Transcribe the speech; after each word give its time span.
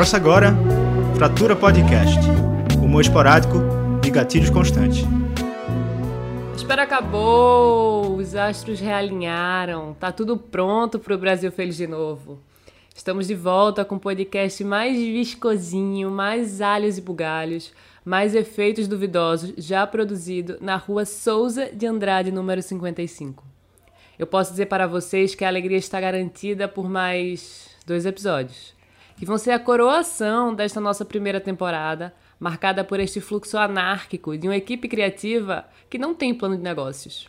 Começa 0.00 0.16
agora 0.16 0.56
Fratura 1.14 1.54
Podcast, 1.54 2.18
humor 2.82 3.02
esporádico 3.02 3.58
e 4.02 4.08
gatilhos 4.08 4.48
constantes. 4.48 5.04
A 6.50 6.56
espera 6.56 6.84
acabou, 6.84 8.16
os 8.16 8.34
astros 8.34 8.80
realinharam, 8.80 9.92
tá 9.92 10.10
tudo 10.10 10.38
pronto 10.38 10.98
pro 10.98 11.18
Brasil 11.18 11.52
feliz 11.52 11.76
de 11.76 11.86
novo. 11.86 12.38
Estamos 12.96 13.26
de 13.26 13.34
volta 13.34 13.84
com 13.84 13.96
o 13.96 14.00
podcast 14.00 14.64
mais 14.64 14.96
viscosinho, 14.96 16.10
mais 16.10 16.62
alhos 16.62 16.96
e 16.96 17.02
bugalhos, 17.02 17.70
mais 18.02 18.34
efeitos 18.34 18.88
duvidosos 18.88 19.52
já 19.58 19.86
produzido 19.86 20.56
na 20.62 20.76
rua 20.76 21.04
Souza 21.04 21.66
de 21.74 21.86
Andrade, 21.86 22.32
número 22.32 22.62
55. 22.62 23.44
Eu 24.18 24.26
posso 24.26 24.52
dizer 24.52 24.64
para 24.64 24.86
vocês 24.86 25.34
que 25.34 25.44
a 25.44 25.48
alegria 25.48 25.76
está 25.76 26.00
garantida 26.00 26.66
por 26.66 26.88
mais 26.88 27.68
dois 27.86 28.06
episódios, 28.06 28.79
que 29.20 29.26
vão 29.26 29.36
ser 29.36 29.50
a 29.50 29.58
coroação 29.58 30.54
desta 30.54 30.80
nossa 30.80 31.04
primeira 31.04 31.38
temporada, 31.38 32.14
marcada 32.38 32.82
por 32.82 32.98
este 32.98 33.20
fluxo 33.20 33.58
anárquico 33.58 34.34
de 34.38 34.48
uma 34.48 34.56
equipe 34.56 34.88
criativa 34.88 35.66
que 35.90 35.98
não 35.98 36.14
tem 36.14 36.32
plano 36.32 36.56
de 36.56 36.62
negócios. 36.62 37.28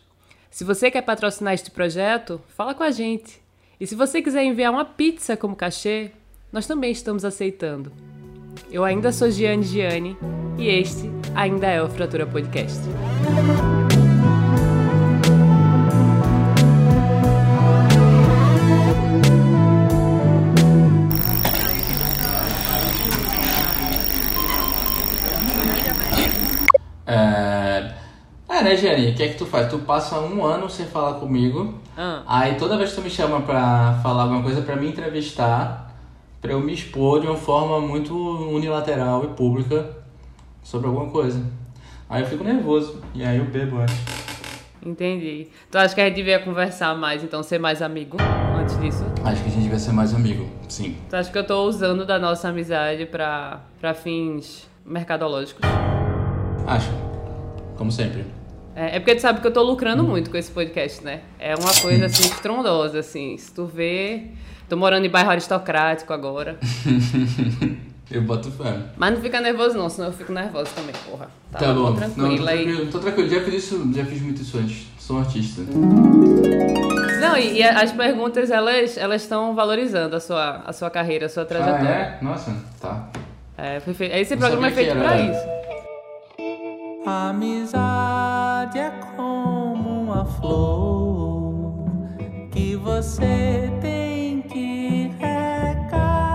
Se 0.49 0.63
você 0.63 0.90
quer 0.90 1.02
patrocinar 1.02 1.54
este 1.54 1.70
projeto, 1.70 2.40
fala 2.55 2.73
com 2.73 2.82
a 2.82 2.91
gente. 2.91 3.41
E 3.77 3.85
se 3.85 3.94
você 3.94 4.22
quiser 4.22 4.46
enviar 4.46 4.72
uma 4.72 4.85
pizza 4.85 5.35
como 5.35 5.54
cachê, 5.54 6.12
nós 6.49 6.66
também 6.66 6.94
estamos 6.94 7.26
aceitando. 7.26 7.91
Eu 8.71 8.85
ainda 8.85 9.12
sou 9.12 9.30
Giane 9.30 9.63
Giane 9.63 10.18
e 10.58 10.70
este 10.70 11.12
ainda 11.35 11.68
é 11.68 11.84
o 11.84 11.90
Fratura 11.90 12.26
Podcast. 12.26 12.80
É, 28.62 28.63
né, 28.63 28.76
Giane? 28.76 29.12
O 29.12 29.15
que 29.15 29.23
é 29.23 29.27
que 29.29 29.37
tu 29.37 29.45
faz? 29.45 29.70
Tu 29.70 29.79
passa 29.79 30.20
um 30.20 30.43
ano 30.45 30.70
sem 30.70 30.85
falar 30.85 31.15
comigo, 31.20 31.76
Ah. 31.98 32.23
aí 32.27 32.55
toda 32.55 32.77
vez 32.77 32.91
que 32.91 32.95
tu 32.98 33.01
me 33.01 33.09
chama 33.09 33.41
pra 33.41 33.99
falar 34.01 34.23
alguma 34.23 34.41
coisa, 34.43 34.62
pra 34.62 34.76
me 34.76 34.87
entrevistar, 34.87 35.91
pra 36.41 36.51
eu 36.53 36.59
me 36.59 36.73
expor 36.73 37.20
de 37.21 37.27
uma 37.27 37.35
forma 37.37 37.79
muito 37.81 38.15
unilateral 38.15 39.23
e 39.26 39.27
pública 39.29 39.90
sobre 40.63 40.87
alguma 40.87 41.09
coisa. 41.09 41.43
Aí 42.09 42.23
eu 42.23 42.27
fico 42.27 42.43
nervoso, 42.43 43.01
e 43.13 43.23
aí 43.23 43.37
eu 43.37 43.45
bebo 43.45 43.77
antes. 43.77 43.95
Entendi. 44.84 45.48
Tu 45.70 45.77
acha 45.77 45.93
que 45.93 46.01
a 46.01 46.05
gente 46.05 46.15
devia 46.15 46.40
conversar 46.40 46.96
mais, 46.96 47.23
então 47.23 47.43
ser 47.43 47.59
mais 47.59 47.81
amigo 47.84 48.18
antes 48.59 48.79
disso? 48.79 49.05
Acho 49.23 49.41
que 49.43 49.49
a 49.49 49.51
gente 49.51 49.63
devia 49.63 49.77
ser 49.79 49.91
mais 49.93 50.13
amigo, 50.13 50.48
sim. 50.68 50.98
Tu 51.09 51.15
acha 51.15 51.31
que 51.31 51.37
eu 51.37 51.46
tô 51.46 51.63
usando 51.65 52.05
da 52.05 52.18
nossa 52.18 52.49
amizade 52.49 53.05
pra, 53.05 53.62
pra 53.79 53.93
fins 53.93 54.68
mercadológicos? 54.85 55.62
Acho. 56.68 56.90
Como 57.77 57.91
sempre. 57.91 58.25
É, 58.76 58.96
é 58.96 59.00
porque 59.00 59.16
tu 59.16 59.22
sabe 59.22 59.41
que 59.41 59.48
eu 59.48 59.52
tô 59.52 59.62
lucrando 59.64 60.04
muito 60.04 60.30
com 60.30 60.38
esse 60.38 60.52
podcast, 60.52 61.04
né? 61.04 61.22
É 61.40 61.55
uma 61.55 61.74
coisa 61.82 62.05
assim 62.05 62.24
estrondosa, 62.30 63.00
assim. 63.00 63.38
Se 63.38 63.54
tu 63.54 63.66
vê. 63.66 64.24
Tô 64.69 64.78
morando 64.78 65.06
em 65.06 65.09
bairro 65.09 65.30
aristocrático 65.31 66.14
agora. 66.14 66.58
eu 68.09 68.22
boto 68.22 68.50
fé. 68.52 68.74
Mas 68.96 69.14
não 69.14 69.19
fica 69.22 69.42
nervoso, 69.42 69.78
não, 69.78 69.90
senão 69.90 70.08
eu 70.08 70.14
fico 70.14 70.31
nervosa 70.31 70.69
também, 70.74 70.96
porra. 71.09 71.28
Tá, 71.52 71.59
Tá, 71.59 71.74
bom. 71.74 71.94
Tô 71.94 72.00
Não, 72.00 72.09
tô 72.09 72.16
tranquilo, 72.16 72.88
tô 72.92 73.00
tranquilo. 73.00 73.30
Já 73.30 73.42
fiz 73.42 73.53
isso, 73.66 73.92
já 73.94 74.06
fiz 74.06 74.22
muito 74.22 74.42
isso 74.42 74.58
antes. 74.58 74.88
Sou 74.97 75.18
um 75.18 75.19
artista. 75.19 75.62
Não, 77.19 77.36
e, 77.38 77.58
e 77.58 77.64
as 77.64 77.92
perguntas, 77.92 78.50
elas 78.50 78.97
elas 78.97 79.22
estão 79.24 79.53
valorizando 79.53 80.16
a 80.16 80.19
sua, 80.22 80.64
a 80.66 80.72
sua 80.72 80.90
carreira, 80.90 81.25
a 81.25 81.30
sua 81.30 81.44
Ah, 81.44 81.46
trajetória. 81.46 81.90
é? 81.90 82.18
Nossa, 82.22 82.56
tá. 82.80 83.10
é? 83.58 83.80
foi 83.81 83.94
feito- 83.94 84.16
Esse 84.16 84.36
Não 84.36 84.40
programa 84.40 84.68
é 84.68 84.72
feito 84.72 84.96
pra 84.96 85.14
era- 85.18 85.31
isso. 85.31 87.02
Amizade 87.06 88.21
é 88.62 88.92
como 89.16 90.04
uma 90.04 90.24
flor 90.24 91.90
que 92.52 92.76
você 92.76 93.72
tem 93.82 94.44
que 94.44 95.12
regar. 95.20 96.28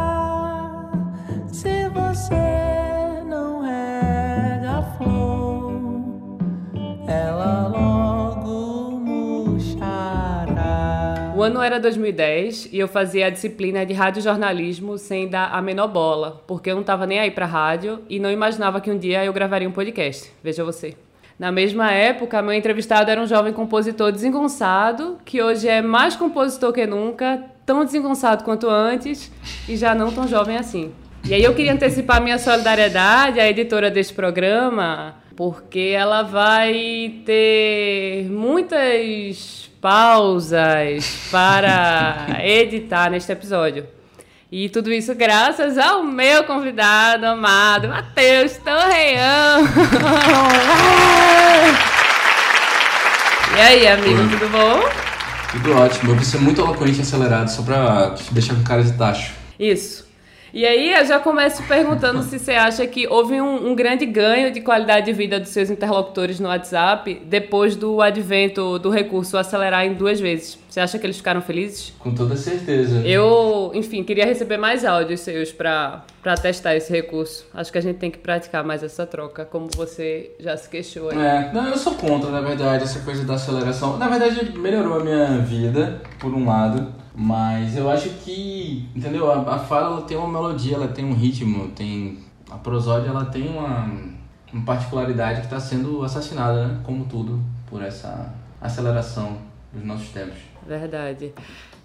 Se 1.47 1.89
você 1.91 3.23
não 3.29 3.63
rega 3.63 4.79
a 4.79 4.83
flor, 4.99 5.73
ela 7.07 7.69
logo 7.69 8.99
murchará. 8.99 10.53
O 11.37 11.43
ano 11.43 11.63
era 11.63 11.79
2010 11.79 12.71
e 12.73 12.79
eu 12.81 12.89
fazia 12.89 13.27
a 13.27 13.31
disciplina 13.31 13.87
de 13.87 13.95
radiojornalismo 13.95 14.99
sem 14.99 15.29
dar 15.29 15.53
a 15.53 15.63
menor 15.63 15.87
bola, 15.87 16.43
porque 16.45 16.73
eu 16.73 16.75
não 16.75 16.83
tava 16.83 17.07
nem 17.07 17.21
aí 17.21 17.31
pra 17.31 17.47
rádio 17.47 18.03
e 18.09 18.19
não 18.19 18.33
imaginava 18.33 18.81
que 18.81 18.91
um 18.91 18.99
dia 18.99 19.25
eu 19.25 19.33
gravaria 19.33 19.69
um 19.69 19.73
podcast. 19.73 20.33
Veja 20.43 20.65
você. 20.65 21.06
Na 21.39 21.53
mesma 21.53 21.93
época, 21.93 22.41
meu 22.41 22.55
entrevistado 22.55 23.11
era 23.11 23.21
um 23.21 23.27
jovem 23.27 23.53
compositor 23.53 24.11
desengonçado, 24.11 25.19
que 25.25 25.43
hoje 25.43 25.69
é 25.69 25.83
mais 25.83 26.17
compositor 26.17 26.73
que 26.73 26.87
nunca, 26.87 27.43
tão 27.67 27.85
desengonçado 27.85 28.43
quanto 28.43 28.71
antes 28.71 29.31
e 29.69 29.77
já 29.77 29.95
não 29.95 30.11
tão 30.11 30.27
jovem 30.27 30.57
assim. 30.57 30.93
E 31.29 31.35
aí 31.35 31.43
eu 31.43 31.55
queria 31.55 31.75
antecipar 31.75 32.23
minha 32.23 32.39
solidariedade 32.39 33.39
à 33.39 33.51
editora 33.51 33.91
deste 33.91 34.15
programa, 34.15 35.17
porque 35.35 35.93
ela 35.95 36.23
vai 36.23 37.17
ter 37.27 38.29
muitas 38.31 39.71
pausas 39.81 41.29
para 41.31 42.39
editar 42.43 43.11
neste 43.11 43.31
episódio. 43.31 43.96
E 44.59 44.71
tudo 44.71 44.91
isso 44.91 45.15
graças 45.15 45.77
ao 45.77 46.03
meu 46.03 46.43
convidado 46.45 47.27
amado, 47.27 47.89
Matheus 47.89 48.57
Torreão. 48.57 49.67
e 53.55 53.61
aí, 53.61 53.87
amigo, 53.87 54.17
tudo 54.31 54.49
bom? 54.49 54.81
Tudo 55.53 55.77
ótimo. 55.77 56.13
Eu 56.13 56.15
vou 56.15 56.25
ser 56.25 56.39
muito 56.39 56.63
eloquente 56.63 57.01
e 57.01 57.03
acelerado, 57.03 57.49
só 57.49 57.63
pra 57.63 58.13
te 58.13 58.33
deixar 58.33 58.55
com 58.55 58.63
cara 58.63 58.83
de 58.83 58.95
tacho. 58.95 59.35
Isso. 59.61 60.07
E 60.55 60.65
aí 60.65 60.95
eu 60.95 61.05
já 61.05 61.19
começo 61.19 61.63
perguntando 61.65 62.23
se 62.23 62.39
você 62.39 62.53
acha 62.53 62.87
que 62.87 63.07
houve 63.07 63.39
um, 63.39 63.73
um 63.73 63.75
grande 63.75 64.07
ganho 64.07 64.51
de 64.51 64.63
qualidade 64.63 65.05
de 65.05 65.13
vida 65.13 65.39
dos 65.39 65.51
seus 65.51 65.69
interlocutores 65.69 66.41
no 66.41 66.49
WhatsApp 66.49 67.21
depois 67.27 67.77
do 67.77 68.01
advento 68.01 68.79
do 68.79 68.89
recurso 68.89 69.37
acelerar 69.37 69.85
em 69.85 69.93
duas 69.93 70.19
vezes. 70.19 70.59
Você 70.77 70.81
acha 70.81 70.99
que 70.99 71.07
eles 71.07 71.17
ficaram 71.17 71.41
felizes? 71.41 71.95
Com 71.99 72.15
toda 72.15 72.37
certeza. 72.37 72.99
Eu, 72.99 73.73
enfim, 73.75 74.05
queria 74.05 74.27
receber 74.27 74.59
mais 74.59 74.85
áudios 74.85 75.21
seus 75.21 75.51
pra, 75.51 76.05
pra 76.23 76.35
testar 76.35 76.77
esse 76.77 76.93
recurso. 76.93 77.47
Acho 77.55 77.73
que 77.73 77.79
a 77.79 77.81
gente 77.81 77.97
tem 77.97 78.11
que 78.11 78.19
praticar 78.19 78.63
mais 78.63 78.83
essa 78.83 79.07
troca, 79.07 79.47
como 79.47 79.69
você 79.75 80.33
já 80.39 80.55
se 80.55 80.69
queixou 80.69 81.09
aí. 81.09 81.19
É, 81.19 81.51
não, 81.51 81.67
eu 81.67 81.79
sou 81.79 81.95
contra, 81.95 82.31
na 82.31 82.43
verdade, 82.43 82.85
essa 82.85 83.01
coisa 83.01 83.25
da 83.25 83.37
aceleração. 83.37 83.97
Na 83.97 84.07
verdade, 84.07 84.53
melhorou 84.59 85.01
a 85.01 85.03
minha 85.03 85.39
vida, 85.39 86.03
por 86.19 86.35
um 86.35 86.45
lado. 86.45 86.93
Mas 87.15 87.75
eu 87.75 87.89
acho 87.89 88.11
que, 88.11 88.87
entendeu? 88.95 89.33
A, 89.33 89.55
a 89.55 89.59
fala 89.59 90.03
tem 90.03 90.19
uma 90.19 90.29
melodia, 90.29 90.75
ela 90.75 90.89
tem 90.89 91.07
um 91.07 91.15
ritmo, 91.15 91.69
tem. 91.69 92.19
A 92.51 92.59
prosódia 92.59 93.09
ela 93.09 93.25
tem 93.25 93.49
uma, 93.49 93.91
uma 94.53 94.65
particularidade 94.67 95.41
que 95.41 95.47
está 95.47 95.59
sendo 95.59 96.05
assassinada, 96.05 96.67
né? 96.67 96.81
Como 96.85 97.07
tudo, 97.07 97.41
por 97.67 97.83
essa 97.83 98.31
aceleração 98.61 99.39
dos 99.73 99.83
nossos 99.83 100.09
tempos. 100.11 100.56
Verdade. 100.67 101.33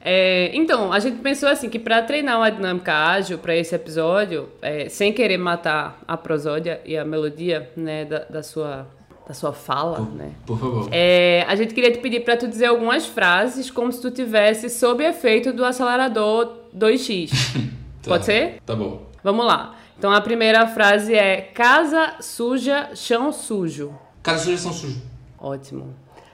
É, 0.03 0.49
então, 0.53 0.91
a 0.91 0.99
gente 0.99 1.19
pensou 1.19 1.47
assim 1.47 1.69
que 1.69 1.77
para 1.77 2.01
treinar 2.01 2.37
uma 2.37 2.49
dinâmica 2.49 2.91
ágil 2.93 3.37
para 3.37 3.55
esse 3.55 3.75
episódio, 3.75 4.49
é, 4.61 4.89
sem 4.89 5.13
querer 5.13 5.37
matar 5.37 6.01
a 6.07 6.17
prosódia 6.17 6.81
e 6.83 6.97
a 6.97 7.05
melodia 7.05 7.71
né, 7.77 8.05
da, 8.05 8.19
da 8.19 8.43
sua, 8.43 8.87
da 9.27 9.33
sua 9.33 9.53
fala, 9.53 9.97
Por, 9.97 10.15
né? 10.15 10.31
por 10.45 10.59
favor. 10.59 10.89
É, 10.91 11.45
a 11.47 11.55
gente 11.55 11.73
queria 11.75 11.91
te 11.91 11.99
pedir 11.99 12.21
para 12.21 12.35
tu 12.35 12.47
dizer 12.47 12.65
algumas 12.65 13.05
frases 13.05 13.69
como 13.69 13.91
se 13.91 14.01
tu 14.01 14.09
tivesse 14.09 14.69
sob 14.69 15.03
efeito 15.03 15.53
do 15.53 15.63
acelerador 15.63 16.51
2x. 16.75 17.31
Tá. 18.01 18.09
Pode 18.09 18.25
ser? 18.25 18.59
Tá 18.65 18.75
bom. 18.75 19.03
Vamos 19.23 19.45
lá. 19.45 19.75
Então 19.95 20.11
a 20.11 20.19
primeira 20.19 20.65
frase 20.65 21.13
é 21.13 21.39
casa 21.39 22.15
suja, 22.19 22.89
chão 22.95 23.31
sujo. 23.31 23.93
Sugestão 24.39 24.73
suja. 24.73 24.99
Ótimo. 25.37 25.93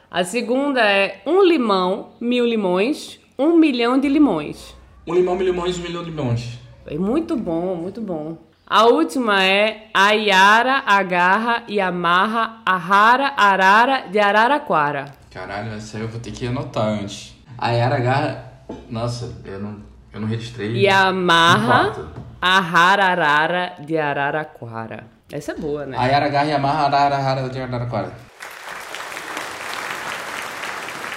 A 0.09 0.24
segunda 0.24 0.80
é 0.80 1.21
um 1.25 1.44
limão, 1.44 2.13
mil 2.19 2.45
limões, 2.45 3.19
um 3.38 3.57
milhão 3.57 4.00
de 4.00 4.07
limões. 4.07 4.74
Um 5.06 5.13
limão, 5.13 5.36
mil 5.36 5.48
limões, 5.48 5.77
um 5.77 5.81
milhão 5.81 6.01
de 6.01 6.09
limões. 6.09 6.57
É 6.86 6.98
muito 6.98 7.36
bom, 7.36 7.75
muito 7.75 8.00
bom. 8.00 8.38
A 8.65 8.86
última 8.86 9.44
é 9.44 9.89
a 9.94 10.12
Yara 10.12 10.83
agarra 10.86 11.63
e 11.68 11.81
amarra 11.81 12.62
a 12.65 12.77
rara 12.77 13.33
arara 13.36 14.07
de 14.09 14.18
Araraquara. 14.18 15.06
Caralho, 15.30 15.74
essa 15.74 15.98
aí 15.98 16.04
eu 16.04 16.10
vou 16.10 16.21
ter 16.21 16.31
que 16.31 16.48
anotar 16.48 16.86
antes. 16.86 17.36
A 17.57 17.71
Yara 17.71 18.00
Garra. 18.00 18.63
Nossa, 18.89 19.42
eu 19.44 19.60
não, 19.60 19.77
eu 20.13 20.21
não 20.21 20.27
registrei. 20.27 20.71
E 20.71 20.88
amarra 20.88 22.12
a 22.42 22.60
rara 22.62 23.06
arara 23.07 23.74
de 23.86 23.98
Araraquara. 23.98 25.06
Essa 25.31 25.51
é 25.51 25.56
boa, 25.56 25.86
né? 25.86 25.98
A 25.98 26.06
Yara 26.06 26.30
Garra 26.30 26.48
e 26.48 26.53
amarra 26.53 26.83
a 26.83 26.86
Arara 26.86 27.18
Rara 27.18 27.50
de 27.50 27.60
Araraquara. 27.60 28.26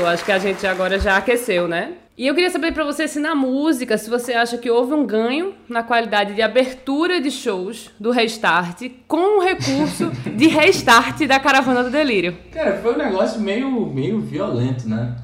Eu 0.00 0.06
acho 0.06 0.24
que 0.24 0.32
a 0.32 0.38
gente 0.38 0.66
agora 0.66 0.98
já 0.98 1.18
aqueceu, 1.18 1.68
né? 1.68 1.92
E 2.16 2.26
eu 2.26 2.34
queria 2.34 2.48
saber 2.48 2.72
para 2.72 2.84
você 2.84 3.06
se 3.06 3.20
na 3.20 3.34
música, 3.34 3.98
se 3.98 4.08
você 4.08 4.32
acha 4.32 4.56
que 4.56 4.70
houve 4.70 4.94
um 4.94 5.04
ganho 5.04 5.52
na 5.68 5.82
qualidade 5.82 6.32
de 6.32 6.40
abertura 6.40 7.20
de 7.20 7.30
shows 7.30 7.90
do 8.00 8.10
Restart 8.10 8.90
com 9.06 9.38
o 9.38 9.42
recurso 9.42 10.10
de 10.34 10.46
restart 10.46 11.26
da 11.26 11.38
Caravana 11.38 11.84
do 11.84 11.90
Delírio. 11.90 12.34
Cara, 12.50 12.78
foi 12.78 12.94
um 12.94 12.96
negócio 12.96 13.42
meio, 13.42 13.70
meio 13.88 14.20
violento, 14.20 14.88
né? 14.88 15.14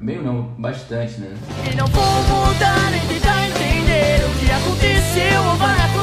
Meio 0.00 0.20
não, 0.20 0.42
bastante, 0.58 1.20
né? 1.20 1.32
E 1.72 1.76
não 1.76 1.86
vou 1.86 2.02
mudar 2.04 2.90
nem 2.90 3.06
tentar 3.06 3.46
entender 3.46 4.18
o 4.26 4.38
que 4.40 4.50
aconteceu 4.50 5.42
ou 5.48 5.56
vai 5.58 5.93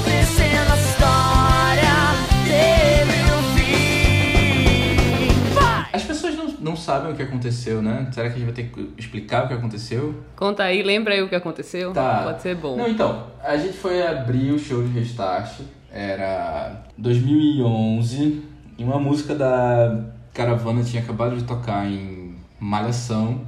não, 6.61 6.75
sabem 6.75 7.11
o 7.11 7.15
que 7.15 7.23
aconteceu, 7.23 7.81
né? 7.81 8.07
Será 8.11 8.29
que 8.29 8.35
a 8.35 8.37
gente 8.37 8.45
vai 8.45 8.53
ter 8.53 8.69
que 8.69 8.93
explicar 8.97 9.45
o 9.45 9.47
que 9.47 9.53
aconteceu? 9.53 10.15
Conta 10.35 10.63
aí, 10.63 10.83
lembra 10.83 11.13
aí 11.13 11.21
o 11.21 11.27
que 11.27 11.35
aconteceu? 11.35 11.91
Tá. 11.91 12.23
Pode 12.23 12.41
ser 12.41 12.55
bom. 12.55 12.77
Não, 12.77 12.87
então, 12.87 13.27
a 13.43 13.57
gente 13.57 13.77
foi 13.77 14.05
abrir 14.05 14.51
o 14.51 14.59
show 14.59 14.83
de 14.83 14.89
Restart, 14.99 15.61
era 15.91 16.83
2011, 16.97 18.43
e 18.77 18.83
uma 18.83 18.99
música 18.99 19.35
da 19.35 20.05
Caravana 20.33 20.83
tinha 20.83 21.01
acabado 21.01 21.35
de 21.35 21.43
tocar 21.43 21.85
em 21.85 22.35
Malhação. 22.59 23.41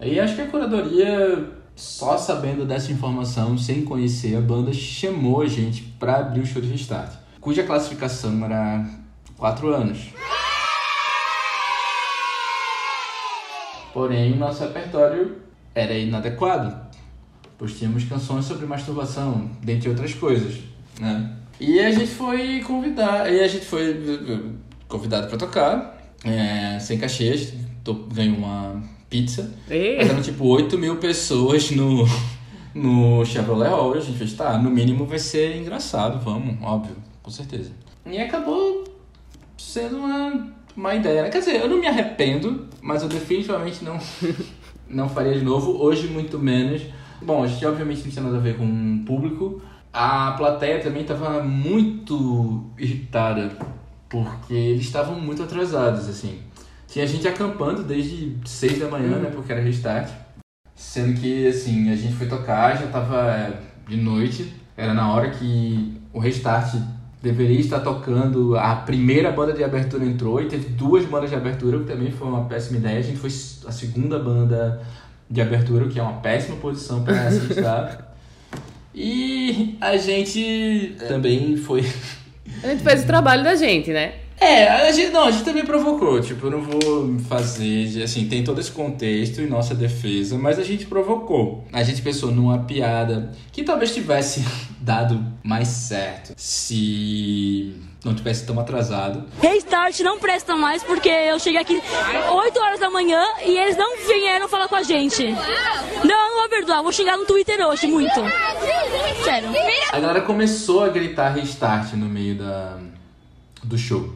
E 0.00 0.20
acho 0.20 0.34
que 0.34 0.42
a 0.42 0.46
curadoria, 0.46 1.50
só 1.74 2.16
sabendo 2.16 2.64
dessa 2.64 2.92
informação, 2.92 3.58
sem 3.58 3.82
conhecer 3.82 4.36
a 4.36 4.40
banda, 4.40 4.72
chamou 4.72 5.42
a 5.42 5.46
gente 5.46 5.82
pra 5.98 6.18
abrir 6.18 6.40
o 6.40 6.46
show 6.46 6.62
de 6.62 6.68
Restart, 6.68 7.12
cuja 7.40 7.64
classificação 7.64 8.44
era 8.44 8.84
4 9.36 9.74
anos. 9.74 10.10
Porém, 13.92 14.32
o 14.32 14.36
nosso 14.36 14.62
repertório 14.62 15.36
era 15.74 15.94
inadequado, 15.94 16.76
pois 17.58 17.76
tínhamos 17.78 18.04
canções 18.04 18.44
sobre 18.44 18.66
masturbação, 18.66 19.50
dentre 19.62 19.88
outras 19.88 20.14
coisas, 20.14 20.58
né? 20.98 21.36
E 21.58 21.78
a 21.80 21.90
gente 21.90 22.06
foi 22.10 22.60
convidar, 22.62 23.30
e 23.30 23.40
a 23.40 23.46
gente 23.48 23.66
foi 23.66 23.90
eh, 23.90 24.40
convidado 24.88 25.28
para 25.28 25.36
tocar, 25.36 25.98
é, 26.24 26.78
sem 26.80 26.98
cachê, 26.98 27.28
a 27.30 27.36
gente 27.36 27.58
to- 27.84 28.08
ganhou 28.14 28.38
uma 28.38 28.82
pizza. 29.10 29.52
Eram 29.98 30.22
tipo 30.22 30.46
8 30.46 30.78
mil 30.78 30.96
pessoas 30.96 31.70
no, 31.70 32.06
no 32.74 33.24
Chevrolet 33.26 33.68
Hall. 33.68 33.92
A 33.94 34.00
gente 34.00 34.16
fez, 34.16 34.32
tá, 34.32 34.56
no 34.56 34.70
mínimo 34.70 35.04
vai 35.04 35.18
ser 35.18 35.56
engraçado, 35.56 36.18
vamos, 36.24 36.56
óbvio, 36.62 36.96
com 37.22 37.30
certeza. 37.30 37.72
E 38.06 38.16
acabou 38.18 38.84
sendo 39.58 39.98
uma, 39.98 40.48
uma 40.76 40.94
ideia. 40.94 41.22
né? 41.22 41.30
Quer 41.30 41.40
dizer, 41.40 41.60
eu 41.60 41.68
não 41.68 41.78
me 41.78 41.86
arrependo, 41.86 42.68
mas 42.80 43.02
eu 43.02 43.08
definitivamente 43.08 43.84
não, 43.84 43.98
não 44.88 45.08
faria 45.08 45.34
de 45.34 45.44
novo. 45.44 45.82
Hoje, 45.82 46.08
muito 46.08 46.38
menos. 46.38 46.82
Bom, 47.22 47.42
a 47.42 47.46
gente 47.46 47.64
obviamente 47.66 48.04
não 48.04 48.10
tinha 48.10 48.24
nada 48.24 48.36
a 48.36 48.40
ver 48.40 48.56
com 48.56 48.64
o 48.64 49.04
público. 49.04 49.60
A 49.92 50.32
plateia 50.32 50.80
também 50.80 51.02
estava 51.02 51.42
muito 51.42 52.70
irritada, 52.78 53.50
porque 54.08 54.54
eles 54.54 54.84
estavam 54.84 55.18
muito 55.20 55.42
atrasados, 55.42 56.08
assim. 56.08 56.38
Tinha 56.86 57.06
gente 57.06 57.26
acampando 57.26 57.82
desde 57.82 58.36
6 58.44 58.78
da 58.78 58.88
manhã, 58.88 59.18
né, 59.18 59.30
porque 59.34 59.52
era 59.52 59.60
restart. 59.60 60.10
Sendo 60.74 61.20
que, 61.20 61.46
assim, 61.46 61.90
a 61.90 61.96
gente 61.96 62.14
foi 62.14 62.26
tocar, 62.26 62.76
já 62.76 62.86
tava 62.86 63.60
de 63.86 63.96
noite, 63.96 64.52
era 64.76 64.94
na 64.94 65.12
hora 65.12 65.30
que 65.30 66.00
o 66.12 66.18
restart 66.18 66.74
deveria 67.22 67.60
estar 67.60 67.80
tocando, 67.80 68.56
a 68.56 68.76
primeira 68.76 69.30
banda 69.30 69.52
de 69.52 69.62
abertura 69.62 70.04
entrou 70.04 70.40
e 70.40 70.46
teve 70.46 70.68
duas 70.70 71.04
bandas 71.04 71.30
de 71.30 71.36
abertura, 71.36 71.76
o 71.76 71.80
que 71.80 71.92
também 71.92 72.10
foi 72.10 72.28
uma 72.28 72.44
péssima 72.44 72.78
ideia. 72.78 72.98
A 72.98 73.02
gente 73.02 73.18
foi 73.18 73.30
a 73.30 73.72
segunda 73.72 74.18
banda 74.18 74.80
de 75.28 75.40
abertura, 75.40 75.84
o 75.84 75.88
que 75.88 75.98
é 75.98 76.02
uma 76.02 76.20
péssima 76.20 76.56
posição 76.56 77.04
para 77.04 77.30
se 77.30 77.52
estar. 77.52 78.14
E 78.94 79.76
a 79.80 79.96
gente 79.96 80.96
também 81.08 81.56
foi 81.56 81.84
a 82.62 82.68
gente 82.68 82.82
fez 82.82 83.04
o 83.04 83.06
trabalho 83.06 83.44
da 83.44 83.54
gente, 83.54 83.90
né? 83.90 84.12
é, 84.40 84.66
a 84.68 84.90
gente, 84.90 85.12
não, 85.12 85.24
a 85.24 85.30
gente 85.30 85.44
também 85.44 85.64
provocou, 85.64 86.18
tipo, 86.20 86.46
eu 86.46 86.50
não 86.50 86.62
vou 86.62 87.18
fazer, 87.28 88.02
assim, 88.02 88.26
tem 88.26 88.42
todo 88.42 88.58
esse 88.58 88.72
contexto 88.72 89.42
em 89.42 89.46
nossa 89.46 89.74
defesa, 89.74 90.38
mas 90.38 90.58
a 90.58 90.64
gente 90.64 90.86
provocou. 90.86 91.66
A 91.70 91.82
gente 91.82 92.00
pensou 92.00 92.30
numa 92.30 92.60
piada 92.60 93.30
que 93.52 93.62
talvez 93.62 93.94
tivesse 93.94 94.42
dado 94.80 95.22
mais 95.44 95.68
certo 95.68 96.32
se 96.36 97.74
não 98.04 98.14
tivesse 98.14 98.46
tão 98.46 98.58
atrasado. 98.58 99.26
Restart 99.40 100.00
não 100.00 100.18
presta 100.18 100.56
mais 100.56 100.82
porque 100.82 101.08
eu 101.08 101.38
cheguei 101.38 101.60
aqui 101.60 101.82
8 102.32 102.58
horas 102.58 102.80
da 102.80 102.90
manhã 102.90 103.22
e 103.44 103.56
eles 103.56 103.76
não 103.76 103.98
vieram 104.06 104.48
falar 104.48 104.68
com 104.68 104.76
a 104.76 104.82
gente. 104.82 105.22
Não, 105.22 106.24
eu 106.24 106.30
não 106.30 106.40
vou 106.40 106.48
perdoar, 106.48 106.82
vou 106.82 106.92
xingar 106.92 107.18
no 107.18 107.26
Twitter 107.26 107.60
hoje, 107.66 107.86
muito. 107.86 108.20
Sério. 109.22 109.50
A 109.92 110.00
galera 110.00 110.22
começou 110.22 110.82
a 110.82 110.88
gritar 110.88 111.30
restart 111.30 111.92
no 111.92 112.06
meio 112.06 112.36
da, 112.36 112.78
do 113.62 113.76
show. 113.76 114.14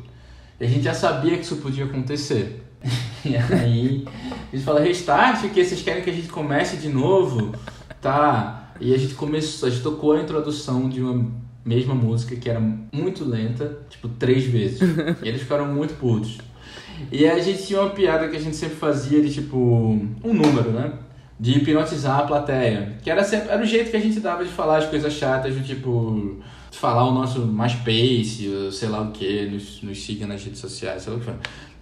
E 0.58 0.64
a 0.64 0.68
gente 0.68 0.82
já 0.82 0.94
sabia 0.94 1.36
que 1.36 1.44
isso 1.44 1.56
podia 1.56 1.84
acontecer. 1.84 2.62
E 3.26 3.34
aí, 3.34 4.04
a 4.52 4.54
gente 4.54 4.66
fala 4.66 4.80
restart, 4.80 5.48
que 5.48 5.64
vocês 5.64 5.80
querem 5.80 6.02
que 6.02 6.10
a 6.10 6.12
gente 6.12 6.28
comece 6.28 6.76
de 6.76 6.90
novo? 6.90 7.54
Tá. 7.98 8.63
E 8.80 8.94
a 8.94 8.98
gente 8.98 9.14
começou, 9.14 9.68
a 9.68 9.70
gente 9.70 9.82
tocou 9.82 10.12
a 10.12 10.20
introdução 10.20 10.88
de 10.88 11.00
uma 11.00 11.30
mesma 11.64 11.94
música 11.94 12.36
que 12.36 12.48
era 12.50 12.60
muito 12.60 13.24
lenta, 13.24 13.78
tipo, 13.88 14.08
três 14.08 14.44
vezes. 14.44 14.80
E 15.22 15.28
eles 15.28 15.42
ficaram 15.42 15.66
muito 15.66 15.94
putos. 15.94 16.38
E 17.10 17.24
aí 17.24 17.40
a 17.40 17.42
gente 17.42 17.66
tinha 17.66 17.80
uma 17.80 17.90
piada 17.90 18.28
que 18.28 18.36
a 18.36 18.40
gente 18.40 18.56
sempre 18.56 18.76
fazia 18.76 19.22
de 19.22 19.32
tipo, 19.32 19.56
um 19.58 20.32
número, 20.32 20.70
né? 20.70 20.92
De 21.38 21.58
hipnotizar 21.58 22.20
a 22.20 22.22
plateia. 22.22 22.98
Que 23.02 23.10
era, 23.10 23.24
sempre, 23.24 23.48
era 23.50 23.62
o 23.62 23.66
jeito 23.66 23.90
que 23.90 23.96
a 23.96 24.00
gente 24.00 24.20
dava 24.20 24.44
de 24.44 24.50
falar 24.50 24.78
as 24.78 24.86
coisas 24.86 25.12
chatas, 25.12 25.54
do 25.54 25.62
tipo, 25.62 26.38
falar 26.70 27.04
o 27.08 27.12
nosso 27.12 27.40
MySpace, 27.40 28.48
ou 28.48 28.72
sei 28.72 28.88
lá 28.88 29.02
o 29.02 29.10
que, 29.10 29.46
nos, 29.46 29.82
nos 29.82 30.04
siga 30.04 30.26
nas 30.26 30.44
redes 30.44 30.60
sociais, 30.60 31.02
sei 31.02 31.12
lá 31.12 31.18
o 31.18 31.20
que 31.20 31.26
foi. 31.26 31.34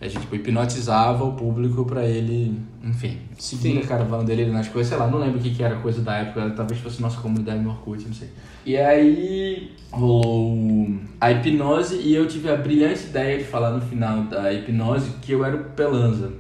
A 0.02 0.08
gente 0.08 0.22
tipo, 0.22 0.34
hipnotizava 0.34 1.22
o 1.22 1.34
público 1.34 1.84
pra 1.84 2.04
ele, 2.04 2.60
enfim, 2.82 3.18
seguir 3.38 3.78
a 3.78 3.86
caravana 3.86 4.24
dele 4.24 4.46
nas 4.46 4.66
coisas, 4.66 4.88
sei 4.88 4.98
lá, 4.98 5.06
não 5.06 5.20
lembro 5.20 5.38
o 5.38 5.40
que, 5.40 5.54
que 5.54 5.62
era 5.62 5.76
coisa 5.76 6.02
da 6.02 6.16
época, 6.16 6.50
talvez 6.56 6.80
fosse 6.80 7.00
nossa 7.00 7.20
comunidade 7.20 7.60
no 7.60 7.70
Orkut, 7.70 8.04
não 8.04 8.12
sei. 8.12 8.28
E 8.66 8.76
aí 8.76 9.70
rolou 9.92 10.88
a 11.20 11.30
hipnose 11.30 12.00
e 12.02 12.16
eu 12.16 12.26
tive 12.26 12.50
a 12.50 12.56
brilhante 12.56 13.04
ideia 13.04 13.38
de 13.38 13.44
falar 13.44 13.70
no 13.70 13.80
final 13.80 14.24
da 14.24 14.52
hipnose 14.52 15.08
que 15.22 15.30
eu 15.30 15.44
era 15.44 15.54
o 15.54 15.64
Pelanza. 15.66 16.32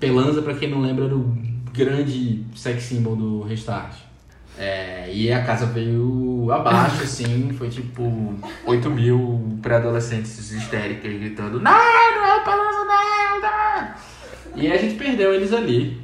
Pelanza, 0.00 0.40
pra 0.40 0.54
quem 0.54 0.70
não 0.70 0.80
lembra, 0.80 1.04
era 1.04 1.14
o 1.14 1.36
grande 1.74 2.42
sex 2.56 2.84
symbol 2.84 3.16
do 3.16 3.42
Restart. 3.42 3.96
É, 4.56 5.10
e 5.12 5.32
a 5.32 5.44
casa 5.44 5.66
veio 5.66 6.48
abaixo, 6.52 7.02
assim, 7.02 7.52
foi 7.58 7.68
tipo 7.68 8.34
8 8.64 8.88
mil 8.88 9.58
pré-adolescentes 9.60 10.52
histéricas 10.52 11.12
gritando 11.12 11.60
Não, 11.60 12.03
não! 13.40 13.94
E 14.56 14.70
a 14.70 14.76
gente 14.76 14.94
perdeu 14.94 15.34
eles 15.34 15.52
ali. 15.52 16.00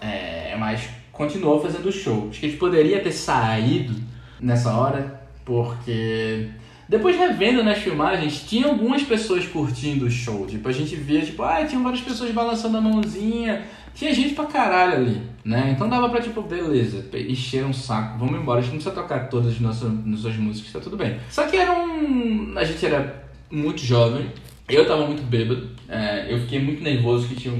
É, 0.00 0.56
mas 0.58 0.88
continuou 1.12 1.60
fazendo 1.60 1.88
o 1.88 1.92
show. 1.92 2.28
Acho 2.30 2.40
que 2.40 2.46
a 2.46 2.48
gente 2.48 2.58
poderia 2.58 3.00
ter 3.00 3.12
saído 3.12 3.94
nessa 4.40 4.74
hora, 4.74 5.22
porque 5.44 6.48
depois 6.88 7.16
revendo 7.16 7.62
nas 7.62 7.78
filmagens, 7.78 8.44
tinha 8.46 8.66
algumas 8.66 9.02
pessoas 9.02 9.46
curtindo 9.46 10.06
o 10.06 10.10
show. 10.10 10.46
Tipo, 10.46 10.68
a 10.68 10.72
gente 10.72 10.94
via, 10.96 11.22
tipo, 11.22 11.42
ah, 11.42 11.64
tinha 11.64 11.80
várias 11.80 12.02
pessoas 12.02 12.30
balançando 12.30 12.76
a 12.76 12.80
mãozinha. 12.80 13.62
Tinha 13.94 14.12
gente 14.12 14.34
pra 14.34 14.46
caralho 14.46 14.94
ali, 14.94 15.22
né? 15.44 15.70
Então 15.70 15.88
dava 15.88 16.08
pra, 16.08 16.20
tipo, 16.20 16.42
beleza, 16.42 17.06
encher 17.14 17.64
um 17.64 17.72
saco, 17.72 18.18
vamos 18.18 18.40
embora. 18.40 18.58
A 18.58 18.62
gente 18.62 18.72
não 18.72 18.80
precisa 18.80 18.94
tocar 18.94 19.28
todas 19.28 19.52
as 19.52 19.60
nossas, 19.60 19.90
nossas 20.04 20.36
músicas, 20.36 20.72
tá 20.72 20.80
tudo 20.80 20.96
bem. 20.96 21.18
Só 21.30 21.46
que 21.46 21.56
era 21.56 21.72
um... 21.72 22.54
A 22.56 22.64
gente 22.64 22.84
era 22.84 23.24
muito 23.48 23.80
jovem, 23.80 24.32
eu 24.68 24.86
tava 24.86 25.06
muito 25.06 25.22
bêbado, 25.22 25.68
é, 25.88 26.32
eu 26.32 26.40
fiquei 26.40 26.58
muito 26.58 26.82
nervoso 26.82 27.28
que 27.28 27.34
tinham 27.34 27.58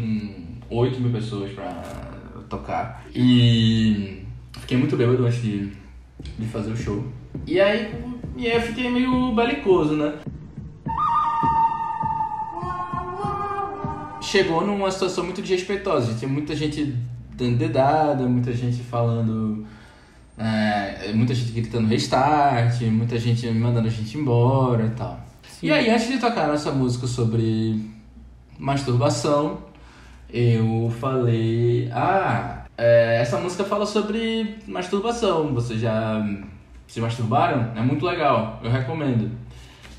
8 0.71 1.01
mil 1.01 1.13
pessoas 1.13 1.53
pra 1.53 1.83
tocar. 2.49 3.05
E 3.15 4.23
fiquei 4.61 4.77
muito 4.77 4.97
bêbado 4.97 5.27
antes 5.27 5.43
de, 5.43 5.73
de 6.39 6.47
fazer 6.47 6.73
o 6.73 6.77
show. 6.77 7.05
E 7.47 7.61
aí, 7.61 7.93
e 8.37 8.47
aí 8.47 8.57
eu 8.57 8.63
fiquei 8.63 8.91
meio 8.91 9.35
belicoso, 9.35 9.95
né? 9.97 10.15
Chegou 14.23 14.67
numa 14.67 14.91
situação 14.91 15.25
muito 15.25 15.43
desrespeitosa. 15.43 16.15
Tinha 16.15 16.29
muita 16.29 16.57
gente 16.57 16.97
dando 17.37 17.59
dedada, 17.59 18.27
muita 18.27 18.53
gente 18.53 18.83
falando. 18.83 19.67
é, 20.39 21.13
muita 21.13 21.35
gente 21.35 21.53
gritando 21.53 21.87
restart, 21.87 22.81
muita 22.83 23.19
gente 23.19 23.49
mandando 23.51 23.89
a 23.89 23.91
gente 23.91 24.17
embora 24.17 24.87
e 24.87 24.91
tal. 24.91 25.24
E 25.64 25.73
aí, 25.73 25.88
antes 25.88 26.09
de 26.09 26.18
tocar 26.18 26.47
nossa 26.47 26.71
música 26.71 27.06
sobre 27.06 27.80
masturbação, 28.59 29.61
eu 30.28 30.92
falei: 31.00 31.88
Ah, 31.90 32.66
é, 32.76 33.16
essa 33.23 33.38
música 33.38 33.64
fala 33.64 33.87
sobre 33.87 34.59
masturbação. 34.66 35.54
Vocês 35.54 35.80
já 35.80 36.23
se 36.87 37.00
masturbaram? 37.00 37.73
É 37.75 37.80
muito 37.80 38.04
legal, 38.04 38.61
eu 38.62 38.71
recomendo. 38.71 39.30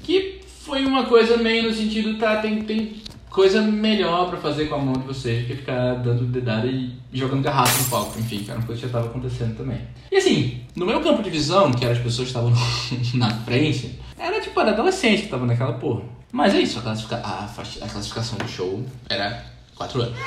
Que 0.03 0.39
foi 0.59 0.85
uma 0.85 1.05
coisa 1.05 1.35
meio 1.35 1.63
no 1.63 1.73
sentido, 1.73 2.19
tá, 2.19 2.43
tem, 2.43 2.61
tem 2.61 3.01
coisa 3.31 3.59
melhor 3.59 4.29
pra 4.29 4.37
fazer 4.37 4.67
com 4.67 4.75
a 4.75 4.77
mão 4.77 4.93
de 4.93 5.07
vocês 5.07 5.47
que 5.47 5.55
ficar 5.55 5.95
dando 5.95 6.25
dedada 6.25 6.67
e 6.67 6.93
jogando 7.11 7.41
garrafa 7.41 7.81
no 7.81 7.89
palco. 7.89 8.19
Enfim, 8.19 8.43
que 8.43 8.51
era 8.51 8.59
uma 8.59 8.67
coisa 8.67 8.81
que 8.81 8.87
já 8.87 8.93
tava 8.93 9.07
acontecendo 9.07 9.57
também. 9.57 9.81
E 10.11 10.17
assim, 10.17 10.61
no 10.75 10.85
meu 10.85 11.01
campo 11.01 11.23
de 11.23 11.31
visão, 11.31 11.71
que 11.71 11.83
eram 11.83 11.95
as 11.95 12.03
pessoas 12.03 12.31
que 12.31 12.37
estavam 12.37 12.53
na 13.17 13.31
frente, 13.43 13.99
era 14.17 14.39
tipo, 14.41 14.59
era 14.59 14.71
adolescente 14.71 15.23
que 15.23 15.27
tava 15.29 15.45
naquela 15.45 15.73
porra. 15.73 16.03
Mas 16.31 16.53
é 16.53 16.59
isso, 16.59 16.79
a, 16.79 16.81
classifica- 16.81 17.21
a 17.23 17.45
a 17.45 17.89
classificação 17.89 18.37
do 18.37 18.47
show 18.47 18.83
era 19.09 19.43
4 19.75 20.01
anos. 20.01 20.17